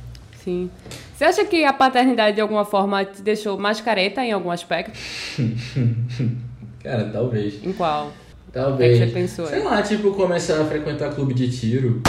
Sim. 0.43 0.69
Você 1.13 1.25
acha 1.25 1.43
que 1.43 1.65
a 1.65 1.73
paternidade 1.73 2.35
de 2.35 2.41
alguma 2.41 2.63
forma 2.63 3.03
te 3.03 3.21
deixou 3.21 3.57
mais 3.57 3.81
careta 3.81 4.23
em 4.23 4.31
algum 4.31 4.51
aspecto? 4.51 4.97
Cara, 6.87 7.03
talvez. 7.11 7.61
Em 7.65 7.73
qual? 7.73 8.13
Talvez. 8.53 9.01
É 9.01 9.05
que 9.05 9.11
você 9.11 9.19
pensou? 9.19 9.47
Sei 9.47 9.61
lá, 9.61 9.81
tipo, 9.81 10.13
começar 10.13 10.61
a 10.61 10.63
frequentar 10.63 11.13
clube 11.13 11.33
de 11.33 11.51
tiro. 11.51 12.01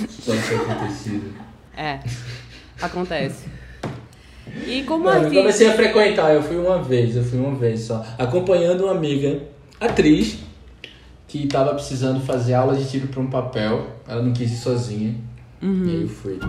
Isso 0.00 0.32
ter 0.32 0.56
acontecido. 0.56 1.32
É. 1.76 2.00
Acontece. 2.80 3.44
E 4.66 4.82
como 4.82 5.04
Mano, 5.04 5.28
eu 5.28 5.32
comecei 5.32 5.68
a 5.68 5.74
frequentar, 5.74 6.34
eu 6.34 6.42
fui 6.42 6.56
uma 6.56 6.82
vez, 6.82 7.14
eu 7.14 7.22
fui 7.22 7.38
uma 7.38 7.54
vez 7.54 7.82
só. 7.82 8.04
Acompanhando 8.18 8.82
uma 8.82 8.96
amiga, 8.96 9.40
atriz, 9.80 10.38
que 11.28 11.46
tava 11.46 11.72
precisando 11.74 12.18
fazer 12.18 12.54
aula 12.54 12.74
de 12.74 12.90
tiro 12.90 13.06
pra 13.06 13.20
um 13.20 13.30
papel. 13.30 13.86
Ela 14.08 14.22
não 14.22 14.32
quis 14.32 14.50
ir 14.50 14.56
sozinha. 14.56 15.14
E 15.62 15.66
aí 15.66 16.02
eu 16.02 16.08
fui. 16.08 16.40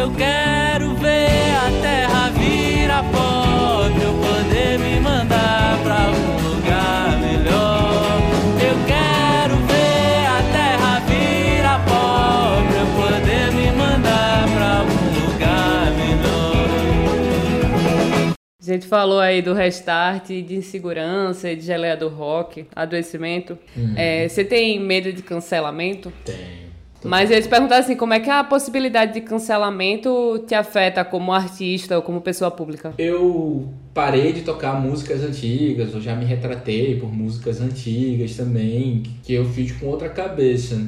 Eu 0.00 0.10
quero 0.12 0.94
ver 0.94 1.54
a 1.54 1.70
terra 1.82 2.30
virar 2.30 3.02
pó 3.12 3.84
pra 3.94 4.02
eu 4.02 4.14
poder 4.14 4.78
me 4.78 4.98
mandar 4.98 5.78
pra 5.82 6.04
algum 6.06 6.48
lugar 6.48 7.18
melhor. 7.20 8.18
Eu 8.62 8.76
quero 8.86 9.56
ver 9.66 10.26
a 10.26 10.42
terra 10.54 11.00
virar 11.00 11.84
pó 11.84 12.62
pra 12.66 12.80
eu 12.80 12.86
poder 12.96 13.52
me 13.52 13.70
mandar 13.72 14.48
pra 14.54 14.78
algum 14.78 15.32
lugar 15.32 15.92
melhor. 15.92 16.66
A 18.58 18.64
gente 18.64 18.86
falou 18.86 19.20
aí 19.20 19.42
do 19.42 19.52
restart, 19.52 20.28
de 20.28 20.54
insegurança, 20.54 21.54
de 21.54 21.60
geleia 21.60 21.96
do 21.96 22.08
rock, 22.08 22.66
adoecimento. 22.74 23.58
É, 23.94 24.26
você 24.26 24.44
tem 24.44 24.80
medo 24.80 25.12
de 25.12 25.22
cancelamento? 25.22 26.10
Tem. 26.24 26.59
Mas 27.04 27.30
eu 27.30 27.36
ia 27.36 27.42
te 27.42 27.48
perguntar 27.48 27.78
assim, 27.78 27.96
como 27.96 28.12
é 28.12 28.20
que 28.20 28.28
a 28.28 28.44
possibilidade 28.44 29.14
de 29.14 29.20
cancelamento 29.22 30.44
te 30.46 30.54
afeta 30.54 31.04
como 31.04 31.32
artista 31.32 31.96
ou 31.96 32.02
como 32.02 32.20
pessoa 32.20 32.50
pública? 32.50 32.92
Eu 32.98 33.68
parei 33.94 34.32
de 34.32 34.42
tocar 34.42 34.80
músicas 34.80 35.22
antigas, 35.22 35.94
eu 35.94 36.00
já 36.00 36.14
me 36.14 36.24
retratei 36.24 36.98
por 37.00 37.12
músicas 37.12 37.60
antigas 37.60 38.36
também, 38.36 39.02
que 39.22 39.32
eu 39.32 39.44
fiz 39.46 39.72
com 39.72 39.86
outra 39.86 40.08
cabeça. 40.08 40.80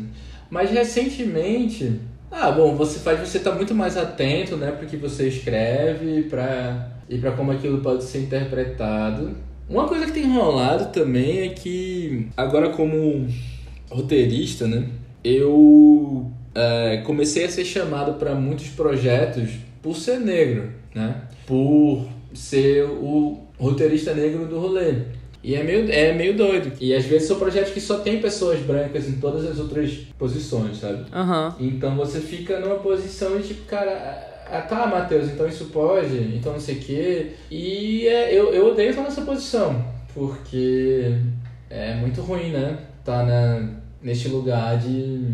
Mas 0.50 0.70
recentemente, 0.70 1.98
ah, 2.30 2.50
bom, 2.50 2.74
você 2.76 2.98
faz 2.98 3.18
você 3.20 3.38
tá 3.38 3.52
muito 3.52 3.74
mais 3.74 3.96
atento, 3.96 4.56
né, 4.56 4.70
pro 4.70 4.86
que 4.86 4.96
você 4.96 5.28
escreve, 5.28 6.24
para 6.24 6.90
e 7.08 7.18
para 7.18 7.32
como 7.32 7.52
aquilo 7.52 7.80
pode 7.80 8.04
ser 8.04 8.20
interpretado. 8.20 9.30
Uma 9.68 9.88
coisa 9.88 10.06
que 10.06 10.12
tem 10.12 10.30
rolado 10.30 10.92
também 10.92 11.40
é 11.40 11.48
que 11.48 12.28
agora 12.36 12.70
como 12.70 13.26
roteirista, 13.90 14.66
né, 14.66 14.88
eu 15.24 16.30
é, 16.54 16.98
comecei 17.06 17.44
a 17.44 17.48
ser 17.48 17.64
chamado 17.64 18.14
para 18.14 18.34
muitos 18.34 18.68
projetos 18.68 19.50
por 19.82 19.96
ser 19.96 20.18
negro. 20.20 20.70
né? 20.94 21.22
Por 21.46 22.06
ser 22.34 22.84
o 22.84 23.40
roteirista 23.58 24.14
negro 24.14 24.46
do 24.46 24.58
rolê. 24.58 24.94
E 25.44 25.56
é 25.56 25.62
meio, 25.64 25.90
é 25.90 26.12
meio 26.12 26.36
doido. 26.36 26.72
E 26.80 26.94
às 26.94 27.04
vezes 27.04 27.26
são 27.26 27.36
projetos 27.38 27.72
que 27.72 27.80
só 27.80 27.98
tem 27.98 28.20
pessoas 28.20 28.60
brancas 28.60 29.08
em 29.08 29.14
todas 29.14 29.44
as 29.44 29.58
outras 29.58 29.90
posições, 30.16 30.78
sabe? 30.78 31.04
Aham. 31.12 31.56
Então 31.58 31.96
você 31.96 32.20
fica 32.20 32.60
numa 32.60 32.76
posição 32.76 33.36
de 33.38 33.48
tipo, 33.48 33.64
cara, 33.64 34.44
ah, 34.48 34.60
tá, 34.60 34.86
Matheus, 34.86 35.30
então 35.30 35.48
isso 35.48 35.64
pode, 35.66 36.16
então 36.36 36.52
não 36.52 36.60
sei 36.60 36.76
o 36.76 36.80
quê. 36.80 37.26
E 37.50 38.06
é, 38.06 38.32
eu, 38.32 38.54
eu 38.54 38.68
odeio 38.68 38.90
estar 38.90 39.02
nessa 39.02 39.22
posição, 39.22 39.84
porque 40.14 41.12
é 41.68 41.94
muito 41.96 42.20
ruim, 42.20 42.50
né? 42.50 42.78
Tá 43.04 43.24
na, 43.24 43.68
neste 44.02 44.28
lugar 44.28 44.78
de 44.78 45.24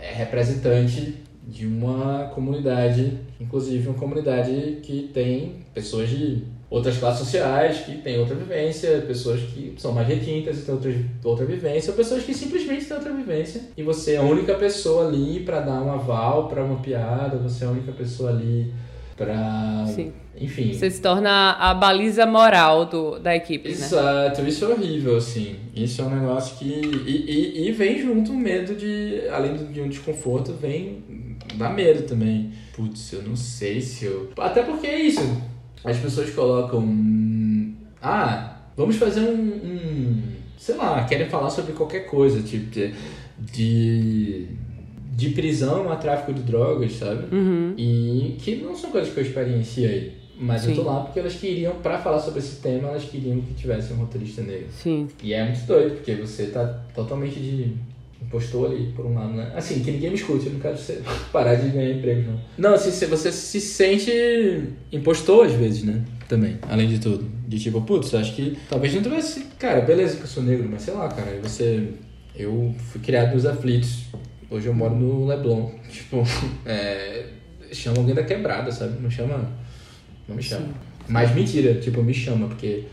é, 0.00 0.12
representante 0.14 1.14
de 1.46 1.66
uma 1.66 2.30
comunidade, 2.34 3.18
inclusive 3.40 3.88
uma 3.88 3.98
comunidade 3.98 4.78
que 4.82 5.10
tem 5.14 5.64
pessoas 5.72 6.08
de 6.08 6.42
outras 6.68 6.98
classes 6.98 7.20
sociais 7.20 7.78
que 7.80 7.98
têm 7.98 8.18
outra 8.18 8.34
vivência, 8.34 9.00
pessoas 9.06 9.40
que 9.40 9.74
são 9.78 9.92
mais 9.92 10.08
retintas 10.08 10.58
e 10.58 10.62
têm 10.62 10.74
outra, 10.74 10.92
outra 11.22 11.46
vivência, 11.46 11.90
ou 11.90 11.96
pessoas 11.96 12.24
que 12.24 12.34
simplesmente 12.34 12.84
têm 12.84 12.96
outra 12.96 13.12
vivência. 13.12 13.62
E 13.76 13.82
você 13.82 14.14
é 14.14 14.16
a 14.16 14.22
única 14.22 14.54
pessoa 14.54 15.06
ali 15.06 15.40
para 15.40 15.60
dar 15.60 15.80
um 15.82 15.92
aval 15.92 16.48
para 16.48 16.64
uma 16.64 16.80
piada, 16.80 17.36
você 17.36 17.64
é 17.64 17.68
a 17.68 17.70
única 17.70 17.92
pessoa 17.92 18.30
ali 18.30 18.72
para. 19.16 19.84
Enfim. 20.38 20.72
Você 20.72 20.90
se 20.90 21.00
torna 21.00 21.52
a 21.52 21.72
baliza 21.72 22.26
moral 22.26 22.86
do, 22.86 23.18
da 23.18 23.34
equipe, 23.34 23.68
né? 23.68 23.74
Exato, 23.74 24.42
isso 24.42 24.64
é 24.64 24.68
horrível, 24.68 25.16
assim. 25.16 25.56
Isso 25.74 26.02
é 26.02 26.04
um 26.04 26.20
negócio 26.20 26.56
que. 26.56 26.64
E, 26.64 27.62
e, 27.64 27.68
e 27.68 27.72
vem 27.72 27.98
junto 27.98 28.32
um 28.32 28.36
medo 28.36 28.74
de. 28.74 29.22
Além 29.30 29.56
de 29.56 29.80
um 29.80 29.88
desconforto, 29.88 30.52
vem. 30.52 31.02
dá 31.54 31.70
medo 31.70 32.02
também. 32.02 32.52
Putz, 32.74 33.12
eu 33.12 33.22
não 33.22 33.36
sei 33.36 33.80
se 33.80 34.04
eu. 34.04 34.30
Até 34.38 34.62
porque 34.62 34.86
é 34.86 35.00
isso. 35.00 35.22
As 35.84 35.96
pessoas 35.96 36.30
colocam. 36.30 36.84
Ah, 38.02 38.58
vamos 38.76 38.96
fazer 38.96 39.20
um. 39.20 39.32
um 39.32 40.22
sei 40.58 40.76
lá, 40.76 41.04
querem 41.04 41.28
falar 41.28 41.50
sobre 41.50 41.72
qualquer 41.72 42.06
coisa, 42.06 42.42
tipo, 42.42 42.70
de. 42.70 42.94
de, 43.38 44.46
de 45.12 45.30
prisão 45.30 45.90
a 45.90 45.96
tráfico 45.96 46.34
de 46.34 46.42
drogas, 46.42 46.92
sabe? 46.92 47.34
Uhum. 47.34 47.74
E 47.78 48.36
que 48.38 48.56
não 48.56 48.76
são 48.76 48.90
coisas 48.90 49.12
que 49.12 49.18
eu 49.18 49.24
experienciei. 49.24 50.25
Mas 50.38 50.62
Sim. 50.62 50.70
eu 50.70 50.76
tô 50.76 50.82
lá 50.82 51.00
porque 51.00 51.18
elas 51.18 51.34
queriam, 51.34 51.74
pra 51.76 51.98
falar 51.98 52.18
sobre 52.20 52.40
esse 52.40 52.56
tema, 52.56 52.88
elas 52.88 53.04
queriam 53.04 53.40
que 53.40 53.54
tivesse 53.54 53.92
um 53.92 53.96
roteirista 53.96 54.42
negro. 54.42 54.66
Sim. 54.70 55.08
E 55.22 55.32
é 55.32 55.44
muito 55.44 55.64
doido, 55.66 55.94
porque 55.96 56.14
você 56.14 56.46
tá 56.46 56.64
totalmente 56.94 57.40
de 57.40 57.72
impostor 58.22 58.70
ali, 58.70 58.92
por 58.94 59.06
um 59.06 59.14
lado, 59.14 59.32
né? 59.32 59.52
Assim, 59.54 59.82
que 59.82 59.90
ninguém 59.90 60.10
me 60.10 60.16
escute, 60.16 60.46
eu 60.46 60.52
não 60.52 60.60
quero 60.60 60.76
ser, 60.76 61.02
parar 61.32 61.54
de 61.54 61.68
ganhar 61.68 61.90
emprego, 61.90 62.30
não. 62.30 62.40
Não, 62.58 62.74
assim, 62.74 62.90
você- 63.06 63.32
se 63.32 63.60
sente 63.60 64.10
impostor 64.92 65.46
às 65.46 65.52
vezes, 65.52 65.84
né? 65.84 66.04
Também, 66.28 66.58
além 66.68 66.88
de 66.88 66.98
tudo. 66.98 67.24
De 67.46 67.58
tipo, 67.58 67.80
putz, 67.82 68.12
acho 68.14 68.34
que 68.34 68.58
talvez 68.68 68.92
não 68.94 69.02
tivesse. 69.02 69.44
Cara, 69.58 69.80
beleza 69.80 70.16
que 70.16 70.22
eu 70.22 70.26
sou 70.26 70.42
negro, 70.42 70.68
mas 70.70 70.82
sei 70.82 70.94
lá, 70.94 71.08
cara, 71.08 71.38
você. 71.42 71.88
Eu 72.34 72.74
fui 72.90 73.00
criado 73.00 73.32
nos 73.34 73.46
aflitos. 73.46 74.06
Hoje 74.50 74.66
eu 74.66 74.74
moro 74.74 74.94
no 74.94 75.26
Leblon. 75.26 75.70
Tipo, 75.88 76.22
é. 76.66 77.26
Chama 77.72 77.98
alguém 77.98 78.14
da 78.14 78.22
quebrada, 78.24 78.70
sabe? 78.72 79.00
Não 79.00 79.10
chama. 79.10 79.48
Não 80.28 80.36
me 80.36 80.42
chama. 80.42 80.68
Mas 81.08 81.34
mentira, 81.34 81.74
tipo, 81.74 82.02
me 82.02 82.12
chama, 82.12 82.48
porque 82.48 82.84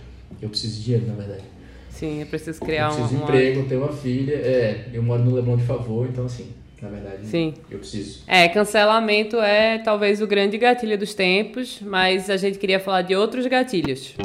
eu 0.41 0.49
preciso 0.49 0.77
de 0.77 0.83
dinheiro, 0.83 1.07
na 1.07 1.13
verdade. 1.13 1.43
Sim, 1.89 2.21
é 2.21 2.25
preciso 2.25 2.59
criar 2.59 2.89
eu 2.89 2.95
preciso 2.95 3.09
de 3.09 3.15
uma. 3.15 3.23
emprego, 3.23 3.65
tenho 3.67 3.81
uma 3.81 3.93
filha, 3.93 4.33
é, 4.33 4.89
eu 4.93 5.01
moro 5.01 5.23
no 5.23 5.33
Leblon 5.33 5.57
de 5.57 5.63
favor, 5.63 6.07
então 6.09 6.25
assim, 6.25 6.47
na 6.81 6.89
verdade, 6.89 7.25
Sim. 7.25 7.53
eu 7.69 7.79
preciso. 7.79 8.23
É, 8.27 8.47
cancelamento 8.49 9.37
é 9.37 9.77
talvez 9.77 10.21
o 10.21 10.27
grande 10.27 10.57
gatilho 10.57 10.97
dos 10.97 11.13
tempos, 11.13 11.79
mas 11.81 12.29
a 12.29 12.37
gente 12.37 12.57
queria 12.57 12.79
falar 12.79 13.03
de 13.03 13.15
outros 13.15 13.45
gatilhos. 13.45 14.15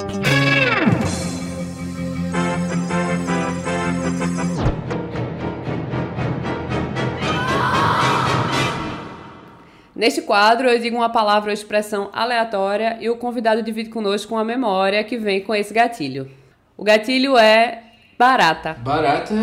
Neste 9.99 10.23
quadro, 10.23 10.69
eu 10.69 10.79
digo 10.79 10.97
uma 10.97 11.09
palavra 11.09 11.51
ou 11.51 11.53
expressão 11.53 12.09
aleatória 12.13 12.99
e 13.01 13.11
o 13.11 13.17
convidado 13.17 13.65
divide 13.65 13.91
conosco 13.91 14.33
uma 14.33 14.45
memória 14.45 15.03
que 15.03 15.19
vem 15.19 15.41
com 15.41 15.53
esse 15.53 15.75
gatilho. 15.75 16.31
O 16.77 16.85
gatilho 16.85 17.37
é 17.37 17.83
barata. 18.17 18.75
Barata, 18.75 19.35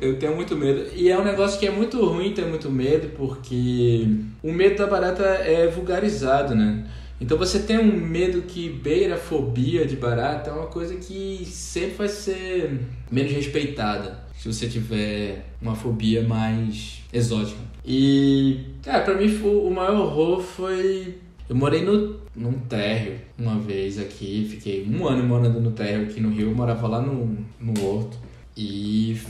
eu 0.00 0.16
tenho 0.16 0.36
muito 0.36 0.54
medo. 0.54 0.86
E 0.94 1.10
é 1.10 1.18
um 1.18 1.24
negócio 1.24 1.58
que 1.58 1.66
é 1.66 1.72
muito 1.72 2.06
ruim 2.06 2.32
ter 2.32 2.46
muito 2.46 2.70
medo, 2.70 3.08
porque 3.16 4.06
o 4.44 4.52
medo 4.52 4.78
da 4.78 4.86
barata 4.86 5.24
é 5.24 5.66
vulgarizado, 5.66 6.54
né? 6.54 6.84
Então 7.20 7.36
você 7.36 7.58
tem 7.58 7.78
um 7.78 7.96
medo 7.96 8.42
que 8.42 8.70
beira 8.70 9.14
a 9.14 9.18
fobia 9.18 9.86
de 9.86 9.96
barata, 9.96 10.50
é 10.50 10.52
uma 10.52 10.66
coisa 10.66 10.96
que 10.96 11.44
sempre 11.44 11.96
vai 11.98 12.08
ser 12.08 12.80
menos 13.10 13.32
respeitada 13.32 14.18
se 14.40 14.50
você 14.50 14.66
tiver 14.66 15.44
uma 15.60 15.74
fobia 15.74 16.26
mais 16.26 17.02
exótica. 17.12 17.60
E, 17.84 18.60
cara, 18.82 19.02
pra 19.02 19.14
mim 19.14 19.26
o 19.42 19.70
maior 19.70 20.00
horror 20.00 20.40
foi. 20.40 21.18
Eu 21.46 21.56
morei 21.56 21.84
no, 21.84 22.20
num 22.34 22.52
térreo 22.52 23.18
uma 23.38 23.58
vez 23.58 23.98
aqui, 23.98 24.46
fiquei 24.48 24.88
um 24.88 25.06
ano 25.06 25.22
morando 25.24 25.60
no 25.60 25.72
térreo 25.72 26.04
aqui 26.04 26.20
no 26.20 26.30
Rio, 26.30 26.50
eu 26.50 26.54
morava 26.54 26.88
lá 26.88 27.02
no, 27.02 27.36
no 27.60 27.84
Horto. 27.84 28.16
E 28.56 29.20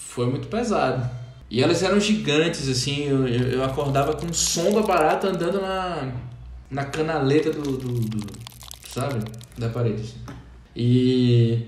foi 0.00 0.26
muito 0.26 0.46
pesado. 0.46 1.08
E 1.50 1.60
elas 1.60 1.82
eram 1.82 1.98
gigantes, 1.98 2.68
assim, 2.68 3.08
eu, 3.08 3.26
eu 3.26 3.48
eu 3.52 3.64
acordava 3.64 4.14
com 4.14 4.26
o 4.26 4.34
som 4.34 4.72
da 4.72 4.82
barata 4.82 5.28
andando 5.28 5.60
na, 5.60 6.12
na 6.70 6.84
canaleta 6.84 7.50
do, 7.50 7.62
do, 7.76 7.88
do- 8.00 8.32
sabe? 8.88 9.24
Da 9.58 9.68
parede. 9.68 10.02
assim. 10.02 10.16
E. 10.76 11.66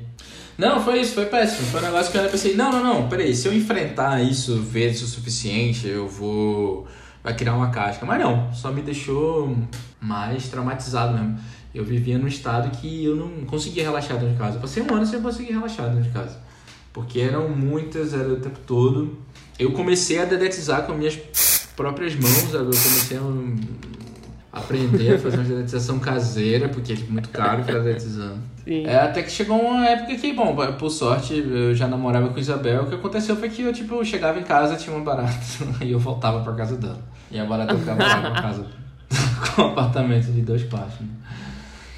Não, 0.57 0.83
foi 0.83 1.01
isso, 1.01 1.15
foi 1.15 1.27
péssimo. 1.27 1.67
Foi 1.69 1.81
um 1.81 1.85
negócio 1.85 2.13
que 2.13 2.19
eu 2.19 2.29
pensei, 2.29 2.55
não, 2.55 2.71
não, 2.71 2.83
não, 2.83 3.09
peraí, 3.09 3.35
se 3.35 3.49
eu 3.49 3.55
enfrentar 3.55 4.23
isso 4.23 4.57
vezes 4.61 5.03
o 5.03 5.07
suficiente, 5.07 5.87
eu 5.89 6.07
vou. 6.09 6.87
Vai 7.25 7.35
criar 7.35 7.55
uma 7.55 7.71
casca. 7.71 8.05
Mas 8.05 8.21
não, 8.21 8.53
só 8.53 8.71
me 8.71 8.83
deixou 8.83 9.57
mais 10.01 10.49
traumatizado 10.49 11.15
mesmo. 11.15 11.39
Eu 11.75 11.85
vivia 11.85 12.19
num 12.19 12.27
estado 12.29 12.71
que 12.79 13.05
eu 13.05 13.17
não 13.17 13.47
conseguia 13.47 13.83
relaxar 13.83 14.19
dentro 14.19 14.35
de 14.35 14.39
casa. 14.39 14.57
Eu 14.57 14.61
passei 14.61 14.83
um 14.83 14.95
ano 14.95 15.07
sem 15.07 15.23
conseguir 15.23 15.53
relaxar 15.53 15.89
dentro 15.89 16.05
de 16.05 16.11
casa. 16.11 16.39
Porque 16.93 17.21
eram 17.21 17.49
muitas, 17.49 18.13
era 18.13 18.29
o 18.29 18.37
tempo 18.37 18.59
todo. 18.67 19.17
Eu 19.59 19.73
comecei 19.73 20.19
a 20.19 20.25
dedetizar 20.27 20.83
com 20.85 20.93
minhas 20.93 21.19
próprias 21.75 22.15
mãos, 22.15 22.53
eu 22.53 22.65
comecei 22.67 23.17
a 23.17 23.23
aprender 24.53 25.15
a 25.15 25.19
fazer 25.19 25.37
uma 25.39 25.45
dedetização 25.49 25.99
caseira, 25.99 26.69
porque 26.69 26.93
é 26.93 26.97
muito 27.09 27.29
caro 27.31 27.65
ficar 27.65 27.79
dedetizando. 27.79 28.37
Sim. 28.65 28.87
É, 28.87 28.97
até 28.97 29.23
que 29.23 29.31
chegou 29.31 29.59
uma 29.59 29.87
época 29.89 30.15
que, 30.15 30.33
bom, 30.33 30.55
por 30.79 30.91
sorte, 30.91 31.35
eu 31.35 31.75
já 31.75 31.89
namorava 31.89 32.29
com 32.29 32.39
Isabel. 32.39 32.83
O 32.83 32.87
que 32.87 32.95
aconteceu 32.95 33.35
foi 33.37 33.49
que 33.49 33.63
eu, 33.63 33.73
tipo, 33.73 34.05
chegava 34.05 34.39
em 34.39 34.43
casa, 34.45 34.77
tinha 34.77 34.95
uma 34.95 35.05
barata, 35.05 35.33
e 35.83 35.91
eu 35.91 35.99
voltava 35.99 36.43
pra 36.45 36.53
casa 36.53 36.77
dela. 36.77 36.99
E 37.31 37.41
a 37.41 37.45
barata 37.45 37.75
ficava 37.77 38.03
lá 38.05 38.21
com 38.21 38.27
a 38.27 38.43
casa, 38.43 38.67
com 39.57 39.63
um 39.63 39.67
apartamento 39.69 40.27
de 40.27 40.43
dois 40.43 40.63
quartos. 40.65 41.01
né? 41.01 41.07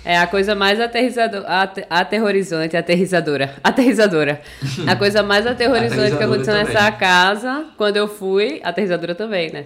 É 0.07 0.19
a 0.19 0.27
coisa 0.27 0.55
mais 0.55 0.79
aterrizado, 0.81 1.43
ate- 1.47 1.85
aterrorizante, 1.89 2.77
aterrizadora, 2.77 3.55
aterrizadora. 3.65 4.41
A 4.87 4.95
coisa 4.97 5.23
mais 5.23 5.45
aterrorizante 5.49 6.17
que 6.17 6.23
aconteceu 6.23 6.55
também. 6.55 6.75
nessa 6.75 6.93
casa, 6.93 7.65
quando 7.77 7.97
eu 7.97 8.07
fui, 8.07 8.61
aterrizadora 8.63 9.15
também, 9.15 9.51
né? 9.51 9.65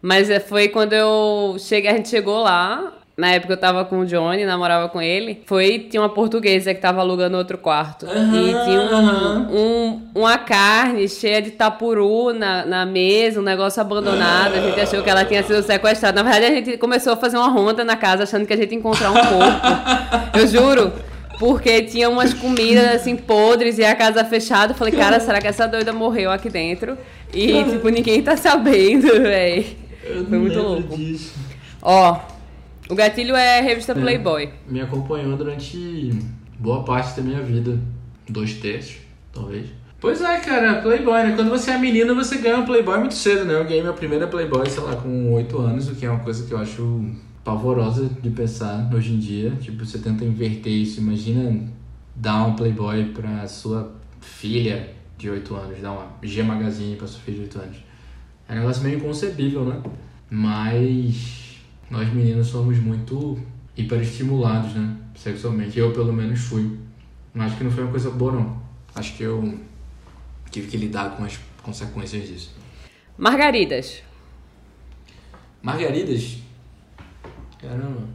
Mas 0.00 0.30
é, 0.30 0.38
foi 0.40 0.68
quando 0.68 0.92
eu 0.92 1.56
cheguei, 1.58 1.90
a 1.90 1.94
gente 1.94 2.08
chegou 2.08 2.40
lá, 2.42 2.92
na 3.16 3.32
época 3.32 3.54
eu 3.54 3.56
tava 3.56 3.84
com 3.84 3.98
o 4.00 4.06
Johnny, 4.06 4.44
namorava 4.44 4.88
com 4.88 5.02
ele, 5.02 5.42
foi, 5.44 5.88
tinha 5.90 6.00
uma 6.00 6.08
portuguesa 6.08 6.72
que 6.72 6.80
tava 6.80 7.00
alugando 7.00 7.36
outro 7.36 7.58
quarto. 7.58 8.06
e 8.06 8.64
tinha 8.64 8.80
um, 8.80 9.56
um- 9.56 10.02
uma 10.14 10.38
carne 10.38 11.08
cheia 11.08 11.42
de 11.42 11.50
tapuru 11.50 12.32
na, 12.32 12.64
na 12.64 12.86
mesa, 12.86 13.40
um 13.40 13.42
negócio 13.42 13.80
abandonado, 13.82 14.54
a 14.54 14.60
gente 14.60 14.80
achou 14.80 15.02
que 15.02 15.10
ela 15.10 15.24
tinha 15.24 15.42
sido 15.42 15.62
sequestrada. 15.64 16.22
Na 16.22 16.30
verdade, 16.30 16.52
a 16.52 16.54
gente 16.56 16.78
começou 16.78 17.12
a 17.12 17.16
fazer 17.16 17.36
uma 17.36 17.48
ronda 17.48 17.82
na 17.84 17.96
casa, 17.96 18.22
achando 18.22 18.46
que 18.46 18.52
a 18.52 18.56
gente 18.56 18.70
ia 18.72 18.78
encontrar 18.78 19.10
um 19.10 19.14
corpo. 19.14 20.38
Eu 20.38 20.46
juro. 20.46 20.92
Porque 21.40 21.82
tinha 21.82 22.08
umas 22.10 22.34
comidas 22.34 22.96
assim 22.96 23.14
podres 23.14 23.78
e 23.78 23.84
a 23.84 23.94
casa 23.94 24.24
fechada. 24.24 24.72
Eu 24.72 24.76
falei, 24.76 24.92
cara, 24.92 25.20
será 25.20 25.40
que 25.40 25.46
essa 25.46 25.68
doida 25.68 25.92
morreu 25.92 26.32
aqui 26.32 26.50
dentro? 26.50 26.98
E, 27.32 27.62
tipo, 27.62 27.88
ninguém 27.90 28.20
tá 28.22 28.36
sabendo, 28.36 29.06
véi. 30.08 30.24
Foi 30.24 30.38
muito 30.38 30.58
louco. 30.58 30.96
Disso. 30.96 31.34
Ó, 31.82 32.20
o 32.88 32.94
gatilho 32.94 33.36
é 33.36 33.58
a 33.58 33.62
revista 33.62 33.94
Playboy. 33.94 34.50
Me 34.68 34.80
acompanhou 34.80 35.36
durante 35.36 36.10
boa 36.58 36.82
parte 36.84 37.16
da 37.16 37.22
minha 37.22 37.42
vida. 37.42 37.78
Dois 38.28 38.54
terços, 38.54 38.96
talvez. 39.32 39.68
Pois 40.00 40.20
é, 40.20 40.38
cara, 40.38 40.80
Playboy, 40.80 41.24
né? 41.24 41.32
Quando 41.34 41.50
você 41.50 41.72
é 41.72 41.78
menino, 41.78 42.14
você 42.14 42.38
ganha 42.38 42.58
um 42.58 42.64
Playboy 42.64 42.98
muito 42.98 43.14
cedo, 43.14 43.44
né? 43.44 43.54
Eu 43.54 43.64
ganhei 43.64 43.80
minha 43.80 43.92
primeira 43.92 44.26
Playboy, 44.26 44.68
sei 44.68 44.82
lá, 44.82 44.94
com 44.94 45.32
8 45.32 45.58
anos, 45.58 45.88
o 45.88 45.94
que 45.94 46.06
é 46.06 46.10
uma 46.10 46.20
coisa 46.20 46.46
que 46.46 46.52
eu 46.52 46.58
acho 46.58 47.04
pavorosa 47.42 48.08
de 48.22 48.30
pensar 48.30 48.88
hoje 48.94 49.12
em 49.12 49.18
dia. 49.18 49.50
Tipo, 49.60 49.84
você 49.84 49.98
tenta 49.98 50.24
inverter 50.24 50.72
isso. 50.72 51.00
Imagina 51.00 51.68
dar 52.14 52.44
um 52.46 52.54
Playboy 52.54 53.06
pra 53.06 53.48
sua 53.48 53.92
filha 54.20 54.90
de 55.16 55.28
8 55.30 55.54
anos, 55.56 55.80
dar 55.80 55.92
uma 55.92 56.06
G 56.22 56.42
Magazine 56.42 56.94
pra 56.94 57.06
sua 57.06 57.20
filha 57.20 57.38
de 57.38 57.42
8 57.44 57.58
anos. 57.58 57.76
É 58.48 58.54
um 58.54 58.60
negócio 58.60 58.82
meio 58.82 58.96
inconcebível, 58.96 59.64
né? 59.64 59.82
Mas 60.30 61.58
nós 61.90 62.12
meninos 62.12 62.46
somos 62.48 62.78
muito 62.78 63.38
hiperestimulados, 63.76 64.74
né? 64.74 64.96
Sexualmente. 65.14 65.78
Eu, 65.78 65.92
pelo 65.92 66.12
menos, 66.12 66.40
fui. 66.40 66.78
Mas 67.34 67.48
acho 67.48 67.58
que 67.58 67.64
não 67.64 67.70
foi 67.70 67.84
uma 67.84 67.90
coisa 67.90 68.10
boa, 68.10 68.32
não. 68.32 68.62
Acho 68.94 69.14
que 69.16 69.22
eu 69.22 69.58
tive 70.50 70.68
que 70.68 70.76
lidar 70.76 71.16
com 71.16 71.24
as 71.24 71.38
consequências 71.62 72.26
disso. 72.26 72.54
Margaridas. 73.16 74.02
Margaridas? 75.62 76.38
Caramba. 77.60 78.08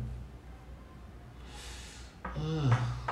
Ah. 2.36 3.03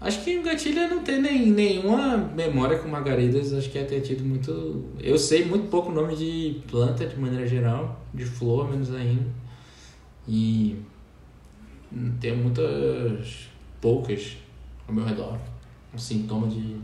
Acho 0.00 0.22
que 0.22 0.38
o 0.38 0.42
gatilho 0.42 0.88
não 0.90 1.02
ter 1.02 1.18
nem, 1.18 1.46
nenhuma 1.46 2.18
memória 2.18 2.78
com 2.78 2.88
margaridas. 2.88 3.52
Acho 3.52 3.70
que 3.70 3.78
é 3.78 3.84
ter 3.84 4.02
tido 4.02 4.24
muito. 4.24 4.84
Eu 5.00 5.18
sei 5.18 5.44
muito 5.44 5.68
pouco 5.68 5.90
nome 5.90 6.14
de 6.14 6.60
planta 6.68 7.06
de 7.06 7.18
maneira 7.18 7.46
geral, 7.46 8.00
de 8.12 8.24
flor 8.24 8.70
menos 8.70 8.94
ainda. 8.94 9.26
E 10.28 10.76
tenho 12.20 12.36
muitas 12.36 13.48
poucas 13.80 14.36
ao 14.86 14.94
meu 14.94 15.04
redor. 15.04 15.38
Um 15.94 15.98
sintoma 15.98 16.46
de. 16.46 16.76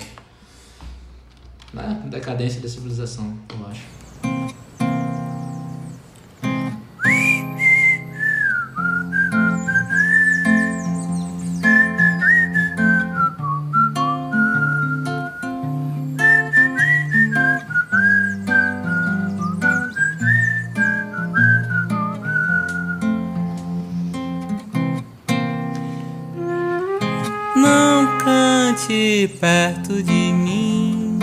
né, 1.73 2.03
decadência 2.07 2.63
da 2.63 2.69
civilização, 2.69 3.37
eu 3.51 3.67
acho. 3.67 4.62
Perto 29.29 30.03
de 30.03 30.33
mim. 30.33 31.19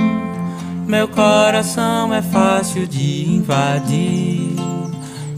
Meu 0.87 1.07
coração 1.07 2.13
é 2.13 2.21
fácil 2.21 2.87
de 2.87 3.29
invadir. 3.29 4.55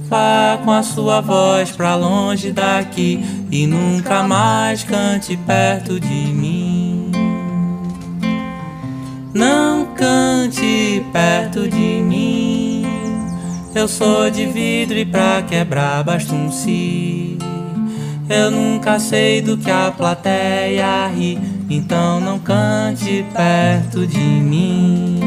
Vá 0.07 0.59
com 0.63 0.71
a 0.71 0.83
sua 0.83 1.21
voz 1.21 1.71
pra 1.71 1.95
longe 1.95 2.51
daqui 2.51 3.23
e 3.49 3.65
nunca 3.65 4.23
mais 4.23 4.83
cante 4.83 5.37
perto 5.37 5.99
de 5.99 6.07
mim. 6.07 7.11
Não 9.33 9.85
cante 9.95 11.05
perto 11.13 11.67
de 11.67 12.01
mim. 12.01 12.85
Eu 13.73 13.87
sou 13.87 14.29
de 14.29 14.45
vidro 14.47 14.97
e 14.97 15.05
pra 15.05 15.41
quebrar 15.41 16.03
basta 16.03 16.33
um 16.33 16.51
si. 16.51 17.37
Eu 18.29 18.51
nunca 18.51 18.99
sei 18.99 19.41
do 19.41 19.57
que 19.57 19.71
a 19.71 19.91
plateia 19.91 21.07
ri, 21.07 21.39
então 21.75 22.19
não 22.19 22.37
cante 22.39 23.25
perto 23.33 24.05
de 24.05 24.19
mim. 24.19 25.19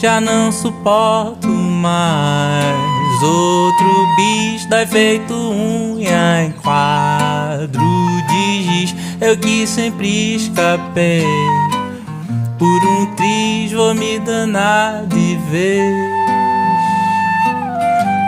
Já 0.00 0.20
não 0.20 0.52
suporto 0.52 1.48
mais 1.48 3.22
outro 3.22 4.06
bicho 4.16 4.68
da 4.68 4.82
efeito 4.82 5.34
unha 5.34 6.44
em 6.44 6.52
quadro 6.52 7.80
de 8.28 8.62
giz. 8.62 8.94
Eu 9.20 9.36
que 9.36 9.66
sempre 9.66 10.36
escapei 10.36 11.24
por 12.58 12.66
um 12.66 13.06
triz, 13.16 13.72
vou 13.72 13.94
me 13.94 14.18
danar 14.20 15.06
de 15.06 15.36
vez. 15.50 16.14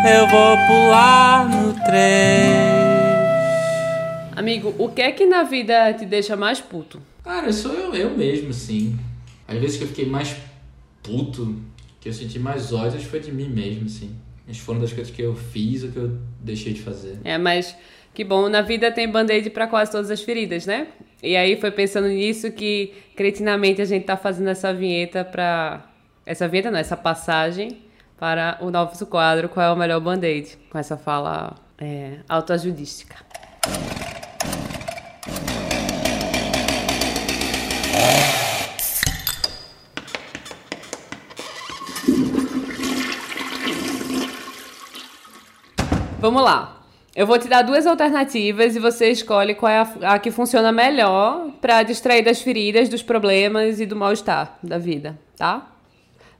Eu 0.08 0.26
vou 0.28 0.56
pular 0.66 1.44
no 1.48 1.72
trem. 1.84 2.75
Amigo, 4.36 4.74
o 4.78 4.90
que 4.90 5.00
é 5.00 5.10
que 5.10 5.24
na 5.24 5.42
vida 5.42 5.92
te 5.94 6.04
deixa 6.04 6.36
mais 6.36 6.60
puto? 6.60 7.00
Cara, 7.24 7.52
sou 7.52 7.72
eu, 7.72 7.94
eu 7.94 8.10
mesmo, 8.10 8.50
assim. 8.50 8.98
Às 9.48 9.58
vezes 9.58 9.78
que 9.78 9.84
eu 9.84 9.88
fiquei 9.88 10.06
mais 10.06 10.36
puto, 11.02 11.56
que 12.00 12.08
eu 12.08 12.12
senti 12.12 12.38
mais 12.38 12.72
ódio, 12.72 13.00
foi 13.00 13.20
de 13.20 13.32
mim 13.32 13.48
mesmo, 13.48 13.86
assim. 13.86 14.14
Acho 14.48 14.60
que 14.60 14.64
foram 14.64 14.80
das 14.80 14.92
coisas 14.92 15.12
que 15.12 15.22
eu 15.22 15.34
fiz 15.34 15.82
ou 15.82 15.90
que 15.90 15.96
eu 15.96 16.18
deixei 16.40 16.72
de 16.72 16.82
fazer. 16.82 17.18
É, 17.24 17.36
mas 17.38 17.74
que 18.14 18.22
bom, 18.22 18.48
na 18.48 18.62
vida 18.62 18.92
tem 18.92 19.10
band-aid 19.10 19.50
pra 19.50 19.66
quase 19.66 19.90
todas 19.90 20.10
as 20.10 20.22
feridas, 20.22 20.66
né? 20.66 20.88
E 21.22 21.36
aí 21.36 21.60
foi 21.60 21.70
pensando 21.70 22.08
nisso 22.08 22.52
que 22.52 22.92
cretinamente 23.16 23.82
a 23.82 23.84
gente 23.84 24.04
tá 24.04 24.16
fazendo 24.16 24.48
essa 24.48 24.72
vinheta 24.72 25.24
pra. 25.24 25.90
Essa 26.24 26.46
vinheta 26.46 26.70
não, 26.70 26.78
essa 26.78 26.96
passagem 26.96 27.78
para 28.18 28.58
o 28.60 28.70
novo 28.70 29.06
quadro 29.06 29.48
Qual 29.48 29.64
é 29.64 29.70
o 29.70 29.76
melhor 29.76 30.00
band-aid? 30.00 30.58
Com 30.70 30.78
essa 30.78 30.96
fala 30.96 31.54
é, 31.78 32.18
autoajudística. 32.28 33.16
Vamos 46.18 46.42
lá. 46.42 46.82
Eu 47.14 47.26
vou 47.26 47.38
te 47.38 47.48
dar 47.48 47.62
duas 47.62 47.86
alternativas 47.86 48.74
e 48.74 48.78
você 48.78 49.10
escolhe 49.10 49.54
qual 49.54 49.70
é 49.70 49.78
a, 49.78 50.14
a 50.14 50.18
que 50.18 50.30
funciona 50.30 50.72
melhor 50.72 51.50
pra 51.60 51.82
distrair 51.82 52.22
das 52.22 52.40
feridas, 52.40 52.88
dos 52.88 53.02
problemas 53.02 53.80
e 53.80 53.86
do 53.86 53.96
mal-estar 53.96 54.58
da 54.62 54.78
vida, 54.78 55.18
tá? 55.36 55.72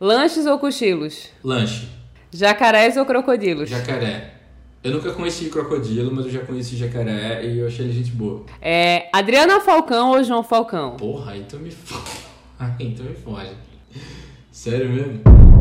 Lanches 0.01 0.47
ou 0.47 0.59
cochilos? 0.59 1.31
Lanche. 1.43 1.89
Jacarés 2.31 2.97
ou 2.97 3.07
crocodilos? 3.07 3.71
Jacaré. 3.71 4.35
Eu 4.83 4.93
nunca 4.93 5.13
conheci 5.13 5.47
crocodilo, 5.47 6.15
mas 6.15 6.27
eu 6.27 6.31
já 6.31 6.41
conheci 6.41 6.77
jacaré 6.77 7.45
e 7.45 7.59
eu 7.59 7.67
achei 7.67 7.85
ele 7.85 7.93
gente 7.93 8.13
boa. 8.13 8.45
É, 8.61 9.09
Adriana 9.13 9.61
Falcão 9.61 10.11
ou 10.11 10.23
João 10.23 10.43
Falcão? 10.43 10.97
Porra, 10.97 11.33
aí 11.33 11.45
tu 11.49 11.59
me 11.59 11.71
foge. 11.71 12.19
Aí 12.59 12.95
tu 12.95 13.03
me 13.03 13.15
foge. 13.15 13.53
Sério 14.53 14.89
mesmo? 14.89 15.56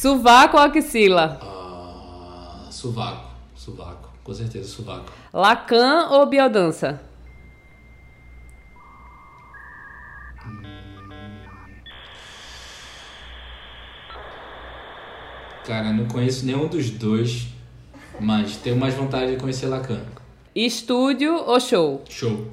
Sovaco 0.00 0.56
ou 0.56 0.62
axila? 0.62 1.40
Ah, 1.42 2.70
sovaco. 2.70 3.32
Sovaco. 3.56 4.08
Com 4.22 4.32
certeza, 4.32 4.68
sovaco. 4.68 5.12
Lacan 5.32 6.10
ou 6.10 6.24
biodança? 6.24 7.00
Cara, 15.66 15.92
não 15.92 16.06
conheço 16.06 16.46
nenhum 16.46 16.68
dos 16.68 16.90
dois, 16.90 17.48
mas 18.20 18.56
tenho 18.56 18.76
mais 18.76 18.94
vontade 18.94 19.32
de 19.32 19.40
conhecer 19.40 19.66
Lacan. 19.66 20.02
Estúdio 20.54 21.34
ou 21.34 21.58
show? 21.58 22.04
Show. 22.08 22.46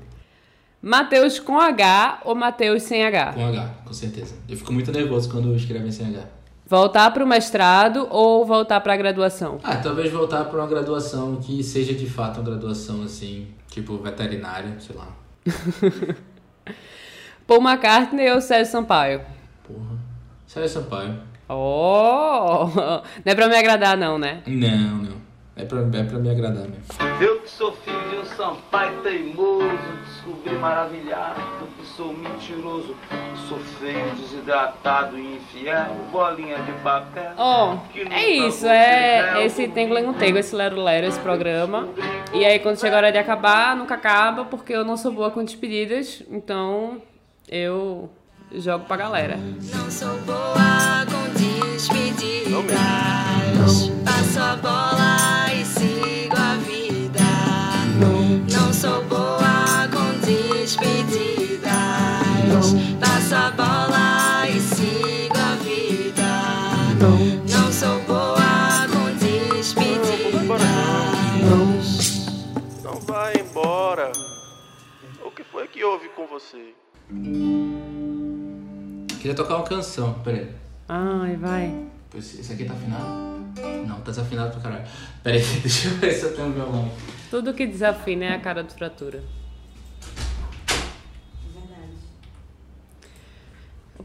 Mateus 0.81 1.37
com 1.37 1.59
H 1.59 2.21
ou 2.25 2.33
Mateus 2.33 2.81
sem 2.81 3.05
H? 3.05 3.33
Com 3.33 3.45
H, 3.45 3.75
com 3.85 3.93
certeza. 3.93 4.33
Eu 4.49 4.57
fico 4.57 4.73
muito 4.73 4.91
nervoso 4.91 5.29
quando 5.29 5.55
escrevem 5.55 5.91
sem 5.91 6.07
H. 6.07 6.27
Voltar 6.67 7.11
pro 7.11 7.27
mestrado 7.27 8.07
ou 8.09 8.43
voltar 8.43 8.81
pra 8.81 8.97
graduação? 8.97 9.59
Ah, 9.63 9.75
talvez 9.75 10.11
voltar 10.11 10.45
para 10.45 10.59
uma 10.59 10.67
graduação 10.67 11.35
que 11.35 11.63
seja 11.63 11.93
de 11.93 12.09
fato 12.09 12.39
uma 12.39 12.49
graduação 12.49 13.03
assim, 13.03 13.47
tipo 13.69 13.97
veterinária, 13.99 14.75
sei 14.79 14.95
lá. 14.95 15.07
Paul 17.45 17.61
McCartney 17.61 18.31
ou 18.31 18.41
Sérgio 18.41 18.71
Sampaio? 18.71 19.21
Porra. 19.63 19.99
Sérgio 20.47 20.81
Sampaio. 20.81 21.19
Oh! 21.47 22.65
Não 23.23 23.31
é 23.31 23.35
pra 23.35 23.47
me 23.47 23.55
agradar, 23.55 23.95
não, 23.95 24.17
né? 24.17 24.41
Não, 24.47 24.97
não. 24.97 25.24
É 25.57 25.63
pra, 25.63 25.79
é 25.79 26.03
pra 26.03 26.19
me 26.19 26.29
agradar 26.29 26.63
mesmo. 26.63 26.83
Eu 27.21 27.39
que 27.39 27.49
sou 27.49 27.71
filho 27.71 28.09
de 28.09 28.17
um 28.17 28.25
Sampaio 28.25 29.01
teimoso, 29.01 29.69
descobri 30.03 30.53
maravilhado 30.57 31.41
que 31.79 31.85
sou 31.85 32.13
mentiroso, 32.13 32.93
sou 33.47 33.57
feio, 33.79 34.11
desidratado 34.15 35.17
e 35.17 35.35
infiel, 35.35 35.85
bolinha 36.11 36.57
de 36.57 36.71
papel. 36.83 37.31
Nunca 37.35 38.13
é 38.13 38.29
isso, 38.29 38.65
é 38.65 39.45
esse 39.45 39.67
Tengo 39.69 39.93
Lengo 39.93 40.13
Tego, 40.13 40.37
esse 40.37 40.53
Lero 40.53 40.83
Lero, 40.83 41.07
esse 41.07 41.19
programa. 41.19 41.87
E 42.33 42.43
aí 42.43 42.59
quando 42.59 42.79
chega 42.79 42.95
a 42.95 42.97
hora 42.97 43.11
de 43.11 43.17
acabar, 43.17 43.77
nunca 43.77 43.95
acaba, 43.95 44.43
porque 44.43 44.73
eu 44.73 44.83
não 44.83 44.97
sou 44.97 45.13
boa 45.13 45.31
com 45.31 45.43
despedidas, 45.43 46.21
então 46.29 47.01
eu 47.47 48.09
jogo 48.51 48.85
pra 48.85 48.97
galera. 48.97 49.37
Não 49.37 49.89
sou 49.89 50.17
boa 50.21 51.05
com 51.05 51.29
despedidas. 51.71 52.55
Passo 54.03 54.39
a 54.39 54.55
bola 54.57 54.94
Passo 63.25 63.35
a 63.35 63.49
bola 63.49 64.47
e 64.47 64.59
sigo 64.59 65.35
a 65.35 65.55
vida. 65.55 66.21
Não 67.49 67.71
sou 67.73 67.99
boa 68.01 68.85
com 68.87 69.09
despedidas. 69.17 70.45
Não 72.83 72.99
vai 72.99 73.33
embora. 73.37 74.11
O 75.25 75.31
que 75.31 75.43
foi 75.43 75.67
que 75.67 75.83
houve 75.83 76.07
com 76.09 76.27
você? 76.27 76.75
Queria 79.19 79.35
tocar 79.35 79.55
uma 79.55 79.65
canção, 79.65 80.13
peraí. 80.23 80.51
Ai, 80.87 81.35
vai. 81.35 81.83
Esse, 82.15 82.41
esse 82.41 82.53
aqui 82.53 82.65
tá 82.65 82.75
afinado? 82.75 83.43
Não, 83.87 84.01
tá 84.01 84.11
desafinado 84.11 84.51
pra 84.51 84.61
caralho. 84.61 84.85
Pera 85.23 85.37
aí, 85.37 85.43
deixa 85.63 85.87
eu 85.87 85.95
ver 85.95 86.13
se 86.13 86.25
eu 86.25 86.35
tenho 86.35 86.49
um 86.49 86.51
violão. 86.51 86.91
Tudo 87.31 87.55
que 87.55 87.65
desafina 87.65 88.25
é 88.25 88.35
a 88.35 88.39
cara 88.39 88.61
do 88.61 88.71
fratura. 88.71 89.23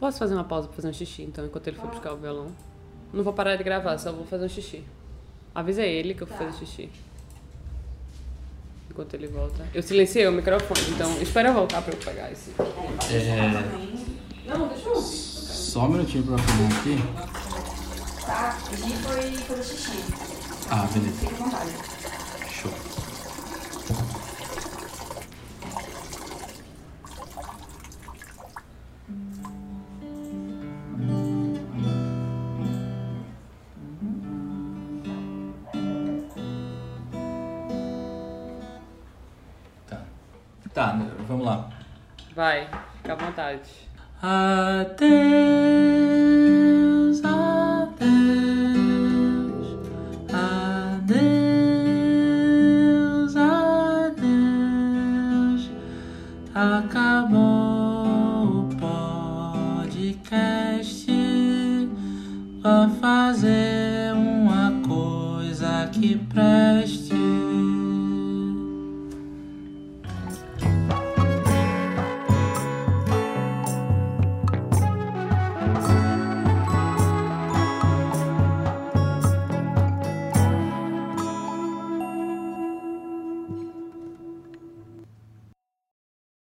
Eu 0.00 0.06
posso 0.06 0.18
fazer 0.18 0.32
uma 0.32 0.44
pausa 0.44 0.66
pra 0.66 0.76
fazer 0.76 0.88
um 0.88 0.94
xixi, 0.94 1.20
então, 1.24 1.44
enquanto 1.44 1.66
ele 1.66 1.76
for 1.76 1.86
buscar 1.88 2.14
o 2.14 2.16
violão? 2.16 2.46
Não 3.12 3.22
vou 3.22 3.34
parar 3.34 3.56
de 3.56 3.62
gravar, 3.62 3.98
só 3.98 4.10
vou 4.10 4.24
fazer 4.24 4.46
um 4.46 4.48
xixi. 4.48 4.82
Avisa 5.54 5.82
ele 5.82 6.14
que 6.14 6.22
eu 6.22 6.26
vou 6.26 6.38
fazer 6.38 6.54
xixi. 6.56 6.88
Enquanto 8.90 9.12
ele 9.12 9.26
volta. 9.26 9.62
Eu 9.74 9.82
silenciei 9.82 10.26
o 10.26 10.32
microfone, 10.32 10.80
então 10.94 11.20
espera 11.20 11.50
eu 11.50 11.52
voltar 11.52 11.82
pra 11.82 11.92
eu 11.92 11.98
pegar 11.98 12.32
esse. 12.32 12.50
É, 13.12 14.48
Não, 14.48 14.68
deixa 14.68 14.88
eu. 14.88 14.96
só 14.96 15.84
um 15.84 15.88
minutinho 15.90 16.24
pra 16.24 16.32
eu 16.32 16.38
arrumar 16.38 16.78
aqui. 16.78 18.24
Tá, 18.24 18.58
Gi 18.74 18.96
foi 18.96 19.32
fazer 19.32 19.62
xixi. 19.64 19.98
Ah, 20.70 20.88
beleza. 20.94 21.12
Fique 21.18 21.34
à 21.34 21.36
vontade. 21.36 21.99